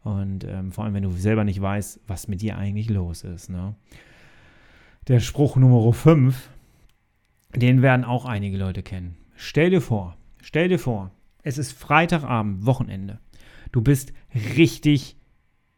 Und 0.02 0.44
ähm, 0.44 0.72
vor 0.72 0.84
allem, 0.84 0.94
wenn 0.94 1.02
du 1.04 1.10
selber 1.10 1.44
nicht 1.44 1.60
weißt, 1.60 2.00
was 2.06 2.28
mit 2.28 2.42
dir 2.42 2.58
eigentlich 2.58 2.90
los 2.90 3.22
ist. 3.22 3.50
Ne? 3.50 3.74
Der 5.08 5.20
Spruch 5.20 5.56
Nummer 5.56 5.92
5, 5.92 6.50
den 7.54 7.82
werden 7.82 8.04
auch 8.04 8.24
einige 8.24 8.56
Leute 8.56 8.82
kennen. 8.82 9.16
Stell 9.36 9.70
dir 9.70 9.80
vor, 9.80 10.16
stell 10.40 10.68
dir 10.68 10.78
vor, 10.78 11.12
es 11.42 11.58
ist 11.58 11.72
Freitagabend, 11.72 12.66
Wochenende. 12.66 13.18
Du 13.70 13.80
bist 13.80 14.12
richtig 14.56 15.16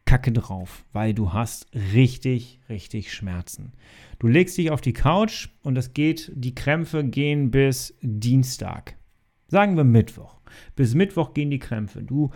kacke 0.05 0.31
drauf, 0.31 0.85
weil 0.93 1.13
du 1.13 1.33
hast 1.33 1.67
richtig, 1.93 2.59
richtig 2.69 3.13
Schmerzen. 3.13 3.73
Du 4.19 4.27
legst 4.27 4.57
dich 4.57 4.71
auf 4.71 4.81
die 4.81 4.93
Couch 4.93 5.49
und 5.63 5.75
das 5.75 5.93
geht, 5.93 6.31
die 6.35 6.55
Krämpfe 6.55 7.03
gehen 7.03 7.51
bis 7.51 7.97
Dienstag. 8.01 8.95
Sagen 9.47 9.77
wir 9.77 9.83
Mittwoch. 9.83 10.39
Bis 10.75 10.93
Mittwoch 10.93 11.33
gehen 11.33 11.49
die 11.49 11.59
Krämpfe. 11.59 12.03
Du, 12.03 12.31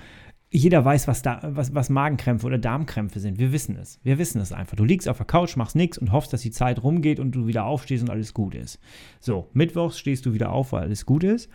jeder 0.52 0.84
weiß, 0.84 1.08
was, 1.08 1.22
da, 1.22 1.40
was, 1.44 1.76
was 1.76 1.90
Magenkrämpfe 1.90 2.48
oder 2.48 2.58
Darmkrämpfe 2.58 3.20
sind. 3.20 3.38
Wir 3.38 3.52
wissen 3.52 3.76
es. 3.76 4.00
Wir 4.04 4.18
wissen 4.18 4.42
es 4.42 4.52
einfach. 4.52 4.76
Du 4.76 4.84
liegst 4.84 5.08
auf 5.08 5.18
der 5.18 5.28
Couch, 5.28 5.56
machst 5.56 5.76
nichts 5.76 5.98
und 5.98 6.12
hoffst, 6.12 6.34
dass 6.34 6.42
die 6.42 6.52
Zeit 6.52 6.82
rumgeht 6.84 7.20
und 7.20 7.32
du 7.32 7.46
wieder 7.46 7.66
aufstehst 7.66 8.04
und 8.04 8.10
alles 8.10 8.34
gut 8.34 8.56
ist. 8.56 8.80
So, 9.20 9.50
Mittwochs 9.54 10.00
stehst 10.00 10.26
du 10.26 10.34
wieder 10.34 10.52
auf, 10.52 10.72
weil 10.72 10.84
alles 10.84 11.06
gut 11.06 11.24
ist. 11.24 11.50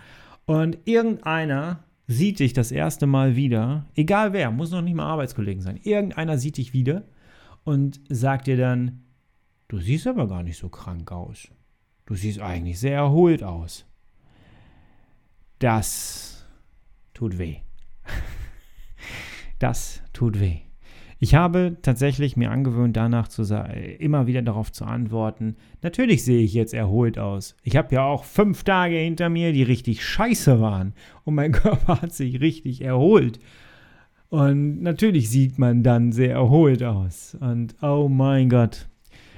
Und 0.46 0.78
irgendeiner 0.84 1.84
sieht 2.06 2.38
dich 2.38 2.52
das 2.52 2.70
erste 2.70 3.06
Mal 3.06 3.36
wieder, 3.36 3.86
egal 3.94 4.32
wer, 4.32 4.50
muss 4.50 4.70
noch 4.70 4.82
nicht 4.82 4.94
mal 4.94 5.06
Arbeitskollegen 5.06 5.62
sein, 5.62 5.78
irgendeiner 5.82 6.38
sieht 6.38 6.56
dich 6.56 6.72
wieder 6.72 7.04
und 7.64 8.00
sagt 8.08 8.46
dir 8.46 8.56
dann, 8.56 9.04
du 9.68 9.78
siehst 9.78 10.06
aber 10.06 10.28
gar 10.28 10.42
nicht 10.42 10.58
so 10.58 10.68
krank 10.68 11.10
aus. 11.12 11.48
Du 12.06 12.14
siehst 12.14 12.40
eigentlich 12.40 12.78
sehr 12.78 12.96
erholt 12.96 13.42
aus. 13.42 13.86
Das 15.58 16.46
tut 17.14 17.38
weh. 17.38 17.56
Das 19.60 20.02
tut 20.12 20.40
weh. 20.40 20.63
Ich 21.24 21.34
habe 21.34 21.78
tatsächlich 21.80 22.36
mir 22.36 22.50
angewöhnt, 22.50 22.98
danach 22.98 23.28
zu 23.28 23.44
immer 23.98 24.26
wieder 24.26 24.42
darauf 24.42 24.70
zu 24.70 24.84
antworten. 24.84 25.56
Natürlich 25.80 26.22
sehe 26.22 26.42
ich 26.42 26.52
jetzt 26.52 26.74
erholt 26.74 27.18
aus. 27.18 27.56
Ich 27.62 27.76
habe 27.76 27.94
ja 27.94 28.04
auch 28.04 28.24
fünf 28.24 28.62
Tage 28.62 28.96
hinter 28.96 29.30
mir, 29.30 29.54
die 29.54 29.62
richtig 29.62 30.04
scheiße 30.04 30.60
waren. 30.60 30.92
Und 31.24 31.34
mein 31.34 31.52
Körper 31.52 32.02
hat 32.02 32.12
sich 32.12 32.42
richtig 32.42 32.82
erholt. 32.82 33.40
Und 34.28 34.82
natürlich 34.82 35.30
sieht 35.30 35.58
man 35.58 35.82
dann 35.82 36.12
sehr 36.12 36.32
erholt 36.32 36.82
aus. 36.82 37.38
Und 37.40 37.74
oh 37.80 38.10
mein 38.10 38.50
Gott. 38.50 38.86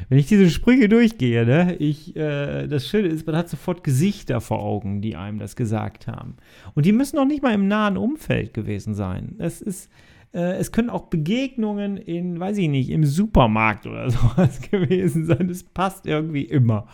Wenn 0.09 0.19
ich 0.19 0.27
diese 0.27 0.51
Sprüche 0.51 0.89
durchgehe, 0.89 1.47
ne, 1.47 1.77
ich, 1.77 2.17
äh, 2.17 2.67
das 2.67 2.89
Schöne 2.89 3.07
ist, 3.07 3.29
man 3.29 3.37
hat 3.37 3.49
sofort 3.49 3.85
Gesichter 3.85 4.41
vor 4.41 4.59
Augen, 4.59 5.03
die 5.03 5.15
einem 5.15 5.39
das 5.39 5.55
gesagt 5.55 6.09
haben. 6.09 6.35
Und 6.75 6.85
die 6.85 6.93
müssen 6.93 7.15
noch 7.15 7.27
nicht 7.27 7.45
mal 7.45 7.55
im 7.55 7.69
nahen 7.69 7.97
Umfeld 7.97 8.55
gewesen 8.55 8.97
sein. 8.97 9.37
Es 9.39 9.61
ist, 9.61 9.89
äh, 10.33 10.57
es 10.57 10.73
können 10.73 10.91
auch 10.91 11.07
Begegnungen 11.07 11.97
in, 11.97 12.39
weiß 12.39 12.59
ich 12.59 12.69
nicht, 12.69 12.91
im 12.91 13.05
Supermarkt 13.05 13.87
oder 13.87 14.11
sowas 14.11 14.61
gewesen 14.61 15.27
sein. 15.27 15.49
Das 15.49 15.63
passt 15.63 16.07
irgendwie 16.07 16.45
immer. 16.45 16.87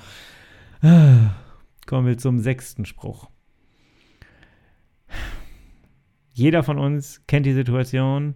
Kommen 1.87 2.07
wir 2.07 2.19
zum 2.19 2.41
sechsten 2.41 2.85
Spruch. 2.85 3.31
Jeder 6.33 6.63
von 6.63 6.79
uns 6.79 7.25
kennt 7.27 7.47
die 7.47 7.53
Situation, 7.53 8.35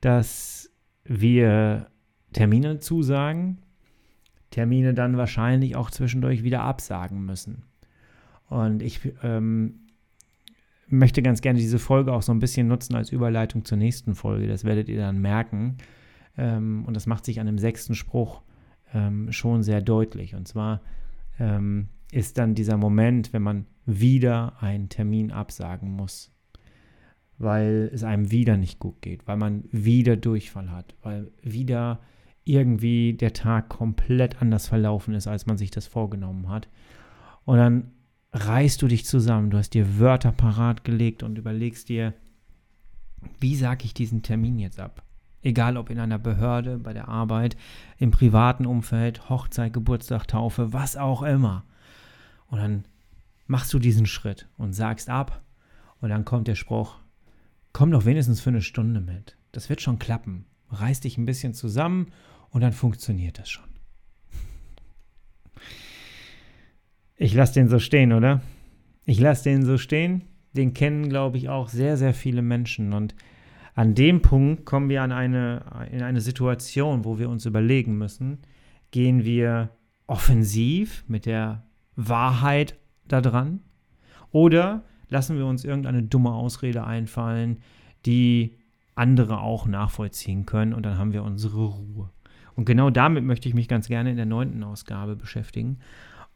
dass 0.00 0.70
wir 1.04 1.88
Termine 2.32 2.78
zusagen, 2.78 3.58
Termine 4.50 4.94
dann 4.94 5.16
wahrscheinlich 5.16 5.76
auch 5.76 5.90
zwischendurch 5.90 6.42
wieder 6.42 6.62
absagen 6.62 7.24
müssen. 7.24 7.64
Und 8.48 8.82
ich 8.82 9.00
ähm, 9.22 9.81
möchte 10.92 11.22
ganz 11.22 11.40
gerne 11.40 11.58
diese 11.58 11.78
Folge 11.78 12.12
auch 12.12 12.22
so 12.22 12.32
ein 12.32 12.38
bisschen 12.38 12.68
nutzen 12.68 12.94
als 12.94 13.10
Überleitung 13.10 13.64
zur 13.64 13.78
nächsten 13.78 14.14
Folge. 14.14 14.46
Das 14.46 14.64
werdet 14.64 14.88
ihr 14.88 14.98
dann 14.98 15.20
merken. 15.20 15.78
Ähm, 16.36 16.84
und 16.86 16.94
das 16.94 17.06
macht 17.06 17.24
sich 17.24 17.40
an 17.40 17.46
dem 17.46 17.58
sechsten 17.58 17.94
Spruch 17.94 18.42
ähm, 18.94 19.32
schon 19.32 19.62
sehr 19.62 19.80
deutlich. 19.80 20.34
Und 20.34 20.46
zwar 20.46 20.82
ähm, 21.40 21.88
ist 22.12 22.38
dann 22.38 22.54
dieser 22.54 22.76
Moment, 22.76 23.32
wenn 23.32 23.42
man 23.42 23.66
wieder 23.86 24.62
einen 24.62 24.88
Termin 24.90 25.32
absagen 25.32 25.90
muss, 25.90 26.30
weil 27.38 27.90
es 27.92 28.04
einem 28.04 28.30
wieder 28.30 28.56
nicht 28.56 28.78
gut 28.78 29.00
geht, 29.00 29.26
weil 29.26 29.38
man 29.38 29.64
wieder 29.72 30.16
Durchfall 30.16 30.70
hat, 30.70 30.94
weil 31.02 31.30
wieder 31.42 32.00
irgendwie 32.44 33.14
der 33.14 33.32
Tag 33.32 33.68
komplett 33.68 34.42
anders 34.42 34.68
verlaufen 34.68 35.14
ist, 35.14 35.26
als 35.26 35.46
man 35.46 35.56
sich 35.56 35.70
das 35.70 35.86
vorgenommen 35.86 36.48
hat. 36.48 36.68
Und 37.44 37.56
dann 37.56 37.92
reißt 38.32 38.80
du 38.80 38.88
dich 38.88 39.04
zusammen, 39.04 39.50
du 39.50 39.58
hast 39.58 39.74
dir 39.74 39.98
Wörter 39.98 40.32
parat 40.32 40.84
gelegt 40.84 41.22
und 41.22 41.38
überlegst 41.38 41.88
dir, 41.88 42.14
wie 43.38 43.56
sage 43.56 43.84
ich 43.84 43.94
diesen 43.94 44.22
Termin 44.22 44.58
jetzt 44.58 44.80
ab? 44.80 45.02
Egal 45.42 45.76
ob 45.76 45.90
in 45.90 45.98
einer 45.98 46.18
Behörde, 46.18 46.78
bei 46.78 46.92
der 46.92 47.08
Arbeit, 47.08 47.56
im 47.98 48.10
privaten 48.10 48.64
Umfeld, 48.64 49.28
Hochzeit, 49.28 49.72
Geburtstag, 49.72 50.28
Taufe, 50.28 50.72
was 50.72 50.96
auch 50.96 51.22
immer. 51.22 51.64
Und 52.46 52.58
dann 52.58 52.84
machst 53.46 53.72
du 53.74 53.78
diesen 53.78 54.06
Schritt 54.06 54.48
und 54.56 54.72
sagst 54.72 55.10
ab 55.10 55.42
und 56.00 56.10
dann 56.10 56.24
kommt 56.24 56.48
der 56.48 56.54
Spruch, 56.54 56.96
komm 57.72 57.90
doch 57.90 58.04
wenigstens 58.04 58.40
für 58.40 58.50
eine 58.50 58.62
Stunde 58.62 59.00
mit. 59.00 59.36
Das 59.50 59.68
wird 59.68 59.82
schon 59.82 59.98
klappen. 59.98 60.46
Reiß 60.70 61.00
dich 61.00 61.18
ein 61.18 61.26
bisschen 61.26 61.54
zusammen 61.54 62.12
und 62.50 62.60
dann 62.60 62.72
funktioniert 62.72 63.38
das 63.38 63.50
schon. 63.50 63.71
Ich 67.22 67.34
lasse 67.34 67.54
den 67.54 67.68
so 67.68 67.78
stehen, 67.78 68.12
oder? 68.12 68.40
Ich 69.04 69.20
lasse 69.20 69.44
den 69.44 69.64
so 69.64 69.78
stehen. 69.78 70.22
Den 70.54 70.74
kennen, 70.74 71.08
glaube 71.08 71.38
ich, 71.38 71.48
auch 71.48 71.68
sehr, 71.68 71.96
sehr 71.96 72.14
viele 72.14 72.42
Menschen. 72.42 72.92
Und 72.92 73.14
an 73.76 73.94
dem 73.94 74.22
Punkt 74.22 74.66
kommen 74.66 74.88
wir 74.88 75.02
an 75.02 75.12
eine, 75.12 75.62
in 75.92 76.02
eine 76.02 76.20
Situation, 76.20 77.04
wo 77.04 77.20
wir 77.20 77.30
uns 77.30 77.46
überlegen 77.46 77.96
müssen, 77.96 78.38
gehen 78.90 79.24
wir 79.24 79.70
offensiv 80.08 81.04
mit 81.06 81.24
der 81.24 81.62
Wahrheit 81.94 82.76
da 83.06 83.20
dran 83.20 83.60
oder 84.32 84.82
lassen 85.08 85.36
wir 85.38 85.46
uns 85.46 85.64
irgendeine 85.64 86.02
dumme 86.02 86.32
Ausrede 86.32 86.82
einfallen, 86.82 87.58
die 88.04 88.58
andere 88.96 89.42
auch 89.42 89.66
nachvollziehen 89.66 90.44
können 90.44 90.74
und 90.74 90.84
dann 90.84 90.98
haben 90.98 91.12
wir 91.12 91.22
unsere 91.22 91.66
Ruhe. 91.66 92.10
Und 92.56 92.64
genau 92.64 92.90
damit 92.90 93.24
möchte 93.24 93.48
ich 93.48 93.54
mich 93.54 93.68
ganz 93.68 93.86
gerne 93.86 94.10
in 94.10 94.16
der 94.16 94.26
neunten 94.26 94.62
Ausgabe 94.64 95.14
beschäftigen. 95.14 95.78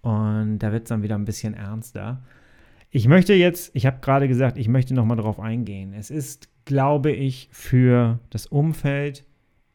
Und 0.06 0.60
da 0.60 0.70
wird 0.70 0.84
es 0.84 0.90
dann 0.90 1.02
wieder 1.02 1.16
ein 1.16 1.24
bisschen 1.24 1.54
ernster. 1.54 2.22
Ich 2.90 3.08
möchte 3.08 3.34
jetzt, 3.34 3.72
ich 3.74 3.86
habe 3.86 3.98
gerade 4.00 4.28
gesagt, 4.28 4.56
ich 4.56 4.68
möchte 4.68 4.94
nochmal 4.94 5.16
darauf 5.16 5.40
eingehen. 5.40 5.92
Es 5.92 6.12
ist, 6.12 6.48
glaube 6.64 7.10
ich, 7.10 7.48
für 7.50 8.20
das 8.30 8.46
Umfeld 8.46 9.24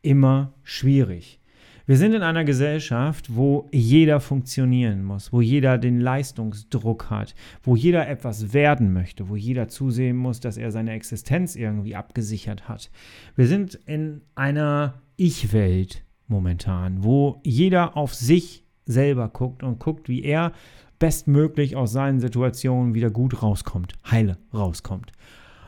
immer 0.01 0.53
schwierig. 0.63 1.41
Wir 1.85 1.97
sind 1.97 2.13
in 2.13 2.21
einer 2.21 2.45
Gesellschaft, 2.45 3.35
wo 3.35 3.67
jeder 3.73 4.21
funktionieren 4.21 5.03
muss, 5.03 5.33
wo 5.33 5.41
jeder 5.41 5.77
den 5.77 5.99
Leistungsdruck 5.99 7.09
hat, 7.09 7.35
wo 7.61 7.75
jeder 7.75 8.07
etwas 8.07 8.53
werden 8.53 8.93
möchte, 8.93 9.27
wo 9.27 9.35
jeder 9.35 9.67
zusehen 9.67 10.15
muss, 10.15 10.39
dass 10.39 10.55
er 10.55 10.71
seine 10.71 10.93
Existenz 10.93 11.57
irgendwie 11.57 11.97
abgesichert 11.97 12.69
hat. 12.69 12.89
Wir 13.35 13.47
sind 13.47 13.75
in 13.85 14.21
einer 14.35 14.93
Ich-Welt 15.17 16.05
momentan, 16.29 17.03
wo 17.03 17.41
jeder 17.43 17.97
auf 17.97 18.15
sich 18.15 18.63
selber 18.91 19.29
guckt 19.29 19.63
und 19.63 19.79
guckt, 19.79 20.09
wie 20.09 20.23
er 20.23 20.51
bestmöglich 20.99 21.75
aus 21.75 21.91
seinen 21.91 22.19
Situationen 22.19 22.93
wieder 22.93 23.09
gut 23.09 23.41
rauskommt, 23.41 23.93
heile 24.09 24.37
rauskommt. 24.53 25.11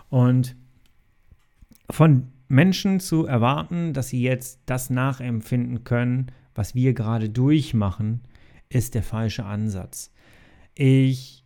Und 0.10 0.56
von 1.90 2.28
Menschen 2.48 3.00
zu 3.00 3.26
erwarten, 3.26 3.94
dass 3.94 4.10
sie 4.10 4.22
jetzt 4.22 4.62
das 4.68 4.90
nachempfinden 4.90 5.84
können, 5.84 6.28
was 6.54 6.76
wir 6.76 6.94
gerade 6.94 7.30
durchmachen, 7.30 8.22
ist 8.70 8.94
der 8.94 9.04
falsche 9.04 9.46
Ansatz. 9.46 10.14
Ich 10.76 11.44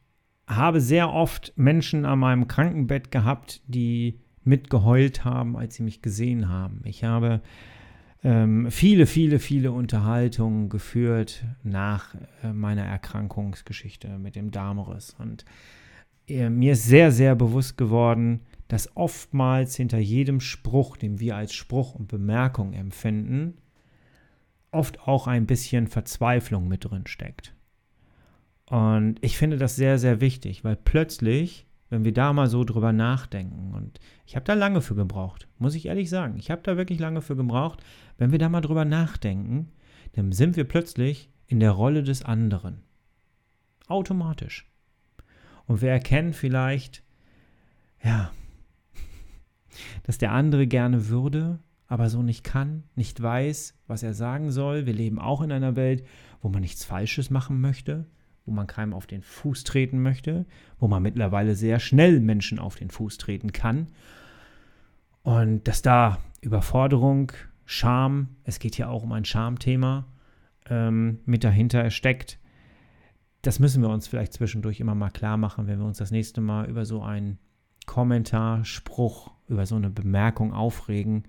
habe 0.48 0.81
sehr 0.81 1.13
oft 1.13 1.53
Menschen 1.55 2.05
an 2.05 2.19
meinem 2.19 2.48
Krankenbett 2.48 3.12
gehabt, 3.12 3.62
die 3.67 4.19
mitgeheult 4.43 5.25
haben, 5.25 5.57
als 5.57 5.75
sie 5.75 5.84
mich 5.84 6.01
gesehen 6.01 6.50
haben. 6.50 6.81
Ich 6.86 7.03
habe 7.03 7.41
ähm, 8.24 8.71
viele, 8.71 9.05
viele, 9.05 9.39
viele 9.39 9.71
Unterhaltungen 9.71 10.69
geführt 10.69 11.45
nach 11.63 12.15
äh, 12.43 12.51
meiner 12.51 12.83
Erkrankungsgeschichte 12.86 14.17
mit 14.17 14.36
dem 14.36 14.51
Darmriss. 14.51 15.15
Und 15.19 15.45
äh, 16.27 16.50
mir 16.50 16.74
ist 16.74 16.86
sehr, 16.86 17.12
sehr 17.12 17.36
bewusst 17.36 17.77
geworden, 17.77 18.41
dass 18.67 18.95
oftmals 18.95 19.75
hinter 19.75 20.00
jedem 20.00 20.39
Spruch, 20.39 20.97
den 20.97 21.19
wir 21.19 21.36
als 21.36 21.53
Spruch 21.53 21.95
und 21.95 22.07
Bemerkung 22.07 22.74
empfinden, 22.74 23.57
oft 24.71 25.07
auch 25.07 25.27
ein 25.27 25.45
bisschen 25.45 25.88
Verzweiflung 25.88 26.67
mit 26.67 26.86
drin 26.86 27.07
steckt. 27.07 27.53
Und 28.69 29.15
ich 29.21 29.38
finde 29.38 29.57
das 29.57 29.75
sehr, 29.75 29.97
sehr 29.97 30.19
wichtig, 30.19 30.63
weil 30.63 30.75
plötzlich, 30.75 31.66
wenn 31.89 32.03
wir 32.03 32.13
da 32.13 32.34
mal 32.34 32.48
so 32.48 32.63
drüber 32.63 32.91
nachdenken, 32.91 33.74
und 33.74 34.00
ich 34.25 34.36
habe 34.36 34.46
da 34.46 34.53
lange 34.53 34.82
für 34.82 34.96
gebraucht, 34.96 35.48
muss 35.58 35.75
ich 35.75 35.86
ehrlich 35.86 36.10
sagen, 36.10 36.38
ich 36.38 36.51
habe 36.51 36.62
da 36.63 36.77
wirklich 36.77 37.00
lange 37.00 37.22
für 37.22 37.36
gebraucht, 37.36 37.84
wenn 38.17 38.32
wir 38.32 38.39
da 38.39 38.50
mal 38.50 38.62
drüber 38.62 38.86
nachdenken, 38.86 39.72
dann 40.13 40.32
sind 40.32 40.56
wir 40.56 40.65
plötzlich 40.65 41.29
in 41.48 41.60
der 41.60 41.72
Rolle 41.72 42.03
des 42.03 42.24
anderen. 42.24 42.84
Automatisch. 43.88 44.70
Und 45.65 45.82
wir 45.82 45.89
erkennen 45.89 46.34
vielleicht, 46.34 47.03
ja, 48.03 48.32
dass 50.03 50.17
der 50.17 50.32
andere 50.32 50.67
gerne 50.67 51.08
würde, 51.08 51.60
aber 51.88 52.10
so 52.10 52.22
nicht 52.22 52.44
kann, 52.44 52.84
nicht 52.96 53.22
weiß, 53.22 53.77
was 53.88 54.03
er 54.03 54.13
sagen 54.13 54.51
soll. 54.51 54.86
Wir 54.86 54.94
leben 54.94 55.20
auch 55.20 55.41
in 55.41 55.51
einer 55.51 55.75
Welt, 55.75 56.06
wo 56.41 56.50
man 56.50 56.62
nichts 56.62 56.84
Falsches 56.84 57.29
machen 57.29 57.62
möchte, 57.62 58.06
wo 58.48 58.51
man 58.51 58.66
keinem 58.66 58.94
auf 58.94 59.06
den 59.06 59.22
Fuß 59.22 59.63
treten 59.66 60.01
möchte, 60.01 60.46
wo 60.80 60.88
man 60.88 61.04
mittlerweile 61.04 61.54
sehr 61.54 61.80
schnell 61.80 62.20
Menschen 62.20 62.58
auf 62.58 62.75
den 62.75 62.89
Fuß 62.89 63.18
treten 63.18 63.51
kann. 63.51 63.88
Und 65.22 65.68
dass 65.68 65.82
da 65.82 66.20
Überforderung, 66.42 67.34
Scham, 67.66 68.30
es 68.46 68.60
geht 68.60 68.77
ja 68.77 68.88
auch 68.88 69.04
um 69.04 69.12
ein 69.12 69.25
Schamthema, 69.25 70.06
ähm, 70.70 71.20
mit 71.25 71.44
dahinter 71.44 71.89
steckt. 71.89 72.39
Das 73.42 73.60
müssen 73.60 73.84
wir 73.84 73.89
uns 73.89 74.08
vielleicht 74.08 74.34
zwischendurch 74.34 74.80
immer 74.80 74.96
mal 74.96 75.10
klar 75.10 75.36
machen, 75.36 75.68
wenn 75.68 75.80
wir 75.80 75.86
uns 75.86 75.98
das 75.98 76.12
nächste 76.12 76.39
Mal 76.39 76.70
über 76.70 76.86
so 76.86 77.04
einen 77.04 77.39
Kommentar, 77.86 78.63
Spruch, 78.63 79.32
über 79.48 79.66
so 79.66 79.75
eine 79.75 79.89
Bemerkung 79.89 80.54
aufregen. 80.54 81.24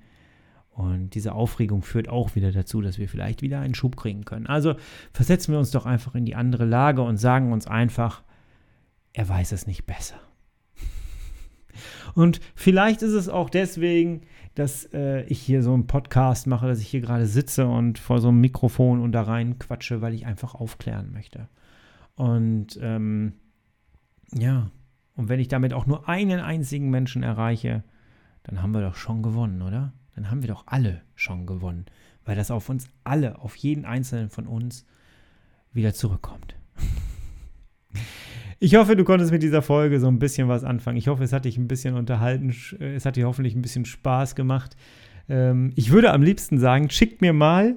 Und 0.78 1.16
diese 1.16 1.32
Aufregung 1.32 1.82
führt 1.82 2.08
auch 2.08 2.36
wieder 2.36 2.52
dazu, 2.52 2.80
dass 2.80 2.98
wir 2.98 3.08
vielleicht 3.08 3.42
wieder 3.42 3.58
einen 3.58 3.74
Schub 3.74 3.96
kriegen 3.96 4.24
können. 4.24 4.46
Also 4.46 4.76
versetzen 5.12 5.50
wir 5.50 5.58
uns 5.58 5.72
doch 5.72 5.86
einfach 5.86 6.14
in 6.14 6.24
die 6.24 6.36
andere 6.36 6.64
Lage 6.64 7.02
und 7.02 7.16
sagen 7.16 7.50
uns 7.50 7.66
einfach, 7.66 8.22
er 9.12 9.28
weiß 9.28 9.50
es 9.50 9.66
nicht 9.66 9.86
besser. 9.86 10.20
Und 12.14 12.38
vielleicht 12.54 13.02
ist 13.02 13.12
es 13.12 13.28
auch 13.28 13.50
deswegen, 13.50 14.20
dass 14.54 14.84
äh, 14.92 15.24
ich 15.24 15.40
hier 15.40 15.64
so 15.64 15.74
einen 15.74 15.88
Podcast 15.88 16.46
mache, 16.46 16.68
dass 16.68 16.78
ich 16.78 16.86
hier 16.86 17.00
gerade 17.00 17.26
sitze 17.26 17.66
und 17.66 17.98
vor 17.98 18.20
so 18.20 18.28
einem 18.28 18.40
Mikrofon 18.40 19.00
und 19.00 19.10
da 19.10 19.22
rein 19.22 19.58
quatsche, 19.58 20.00
weil 20.00 20.14
ich 20.14 20.26
einfach 20.26 20.54
aufklären 20.54 21.12
möchte. 21.12 21.48
Und 22.14 22.78
ähm, 22.80 23.32
ja, 24.32 24.70
und 25.16 25.28
wenn 25.28 25.40
ich 25.40 25.48
damit 25.48 25.72
auch 25.72 25.86
nur 25.86 26.08
einen 26.08 26.38
einzigen 26.38 26.88
Menschen 26.88 27.24
erreiche, 27.24 27.82
dann 28.44 28.62
haben 28.62 28.70
wir 28.70 28.82
doch 28.82 28.94
schon 28.94 29.24
gewonnen, 29.24 29.60
oder? 29.62 29.92
Dann 30.18 30.32
haben 30.32 30.42
wir 30.42 30.48
doch 30.48 30.64
alle 30.66 31.02
schon 31.14 31.46
gewonnen, 31.46 31.86
weil 32.24 32.34
das 32.34 32.50
auf 32.50 32.68
uns 32.68 32.88
alle, 33.04 33.38
auf 33.38 33.54
jeden 33.54 33.84
einzelnen 33.84 34.30
von 34.30 34.48
uns 34.48 34.84
wieder 35.72 35.94
zurückkommt. 35.94 36.56
Ich 38.58 38.74
hoffe, 38.74 38.96
du 38.96 39.04
konntest 39.04 39.30
mit 39.30 39.44
dieser 39.44 39.62
Folge 39.62 40.00
so 40.00 40.08
ein 40.08 40.18
bisschen 40.18 40.48
was 40.48 40.64
anfangen. 40.64 40.96
Ich 40.96 41.06
hoffe, 41.06 41.22
es 41.22 41.32
hat 41.32 41.44
dich 41.44 41.56
ein 41.56 41.68
bisschen 41.68 41.94
unterhalten. 41.94 42.52
Es 42.80 43.06
hat 43.06 43.14
dir 43.14 43.28
hoffentlich 43.28 43.54
ein 43.54 43.62
bisschen 43.62 43.84
Spaß 43.84 44.34
gemacht. 44.34 44.74
Ähm, 45.28 45.70
ich 45.76 45.92
würde 45.92 46.12
am 46.12 46.22
liebsten 46.22 46.58
sagen, 46.58 46.90
schickt 46.90 47.20
mir 47.20 47.32
mal 47.32 47.76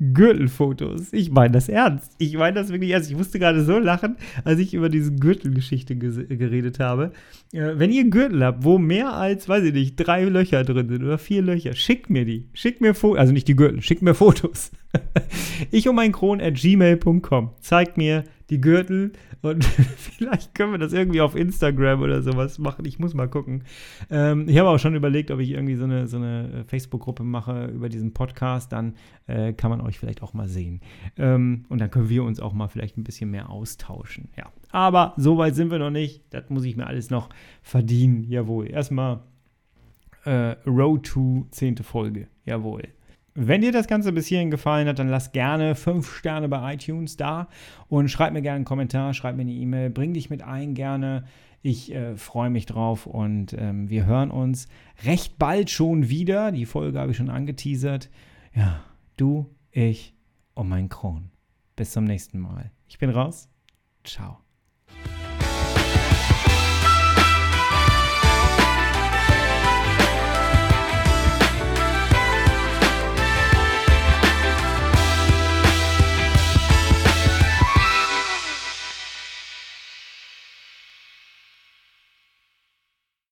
Gürtelfotos. 0.00 1.12
Ich 1.12 1.30
meine 1.30 1.52
das 1.52 1.68
ernst. 1.68 2.12
Ich 2.18 2.34
meine 2.36 2.54
das 2.54 2.70
wirklich 2.70 2.90
ernst. 2.90 3.10
Ich 3.10 3.16
musste 3.16 3.38
gerade 3.38 3.62
so 3.62 3.78
lachen, 3.78 4.16
als 4.44 4.58
ich 4.58 4.72
über 4.72 4.88
diese 4.88 5.14
Gürtelgeschichte 5.14 5.94
geredet 5.96 6.80
habe. 6.80 7.12
Äh, 7.52 7.72
wenn 7.76 7.92
ihr 7.92 8.08
Gürtel 8.08 8.42
habt, 8.42 8.64
wo 8.64 8.78
mehr 8.78 9.12
als, 9.12 9.48
weiß 9.48 9.64
ich 9.64 9.74
nicht, 9.74 9.96
drei 9.96 10.24
Löcher 10.24 10.64
drin 10.64 10.88
sind 10.88 11.04
oder 11.04 11.18
vier 11.18 11.42
Löcher, 11.42 11.74
schickt 11.74 12.08
mir 12.08 12.24
die. 12.24 12.48
Schickt 12.54 12.80
mir 12.80 12.94
Fotos, 12.94 13.18
also 13.18 13.32
nicht 13.32 13.46
die 13.46 13.56
Gürtel, 13.56 13.82
schickt 13.82 14.02
mir 14.02 14.14
Fotos. 14.14 14.70
ich 15.70 15.86
um 15.86 15.96
mein 15.96 16.12
Kron 16.12 16.40
at 16.40 16.54
gmail.com. 16.54 17.50
Zeigt 17.60 17.98
mir 17.98 18.24
die 18.50 18.60
Gürtel 18.60 19.12
und 19.42 19.64
vielleicht 19.96 20.54
können 20.54 20.72
wir 20.72 20.78
das 20.78 20.92
irgendwie 20.92 21.20
auf 21.20 21.36
Instagram 21.36 22.02
oder 22.02 22.20
sowas 22.22 22.58
machen. 22.58 22.84
Ich 22.84 22.98
muss 22.98 23.14
mal 23.14 23.28
gucken. 23.28 23.62
Ähm, 24.10 24.48
ich 24.48 24.58
habe 24.58 24.68
auch 24.68 24.78
schon 24.78 24.94
überlegt, 24.94 25.30
ob 25.30 25.38
ich 25.38 25.50
irgendwie 25.50 25.76
so 25.76 25.84
eine, 25.84 26.08
so 26.08 26.16
eine 26.16 26.52
äh, 26.52 26.64
Facebook-Gruppe 26.64 27.22
mache 27.22 27.66
über 27.66 27.88
diesen 27.88 28.12
Podcast. 28.12 28.72
Dann 28.72 28.94
äh, 29.26 29.52
kann 29.52 29.70
man 29.70 29.80
euch 29.80 29.98
vielleicht 29.98 30.22
auch 30.22 30.34
mal 30.34 30.48
sehen. 30.48 30.80
Ähm, 31.16 31.64
und 31.68 31.80
dann 31.80 31.90
können 31.90 32.08
wir 32.08 32.24
uns 32.24 32.40
auch 32.40 32.52
mal 32.52 32.68
vielleicht 32.68 32.98
ein 32.98 33.04
bisschen 33.04 33.30
mehr 33.30 33.50
austauschen. 33.50 34.28
Ja. 34.36 34.52
Aber 34.72 35.14
so 35.16 35.38
weit 35.38 35.54
sind 35.54 35.70
wir 35.70 35.78
noch 35.78 35.90
nicht. 35.90 36.22
Das 36.30 36.50
muss 36.50 36.64
ich 36.64 36.76
mir 36.76 36.86
alles 36.86 37.10
noch 37.10 37.28
verdienen. 37.62 38.24
Jawohl. 38.24 38.68
Erstmal 38.68 39.20
äh, 40.24 40.56
Road 40.66 41.06
to 41.06 41.46
10. 41.50 41.78
Folge. 41.78 42.28
Jawohl. 42.44 42.82
Wenn 43.34 43.60
dir 43.60 43.72
das 43.72 43.86
Ganze 43.86 44.12
bis 44.12 44.26
hierhin 44.26 44.50
gefallen 44.50 44.88
hat, 44.88 44.98
dann 44.98 45.08
lass 45.08 45.32
gerne 45.32 45.74
5 45.74 46.16
Sterne 46.16 46.48
bei 46.48 46.74
iTunes 46.74 47.16
da 47.16 47.48
und 47.88 48.08
schreib 48.08 48.32
mir 48.32 48.42
gerne 48.42 48.56
einen 48.56 48.64
Kommentar, 48.64 49.14
schreib 49.14 49.36
mir 49.36 49.42
eine 49.42 49.52
E-Mail, 49.52 49.90
bring 49.90 50.14
dich 50.14 50.30
mit 50.30 50.42
ein 50.42 50.74
gerne. 50.74 51.24
Ich 51.62 51.94
äh, 51.94 52.16
freue 52.16 52.50
mich 52.50 52.66
drauf 52.66 53.06
und 53.06 53.52
ähm, 53.52 53.88
wir 53.88 54.06
hören 54.06 54.30
uns 54.30 54.66
recht 55.04 55.38
bald 55.38 55.70
schon 55.70 56.08
wieder. 56.08 56.52
Die 56.52 56.66
Folge 56.66 56.98
habe 56.98 57.12
ich 57.12 57.18
schon 57.18 57.30
angeteasert. 57.30 58.10
Ja, 58.54 58.80
du, 59.16 59.46
ich 59.70 60.14
und 60.54 60.68
mein 60.68 60.88
Kron. 60.88 61.30
Bis 61.76 61.92
zum 61.92 62.04
nächsten 62.04 62.38
Mal. 62.38 62.70
Ich 62.88 62.98
bin 62.98 63.10
raus. 63.10 63.48
Ciao. 64.04 64.38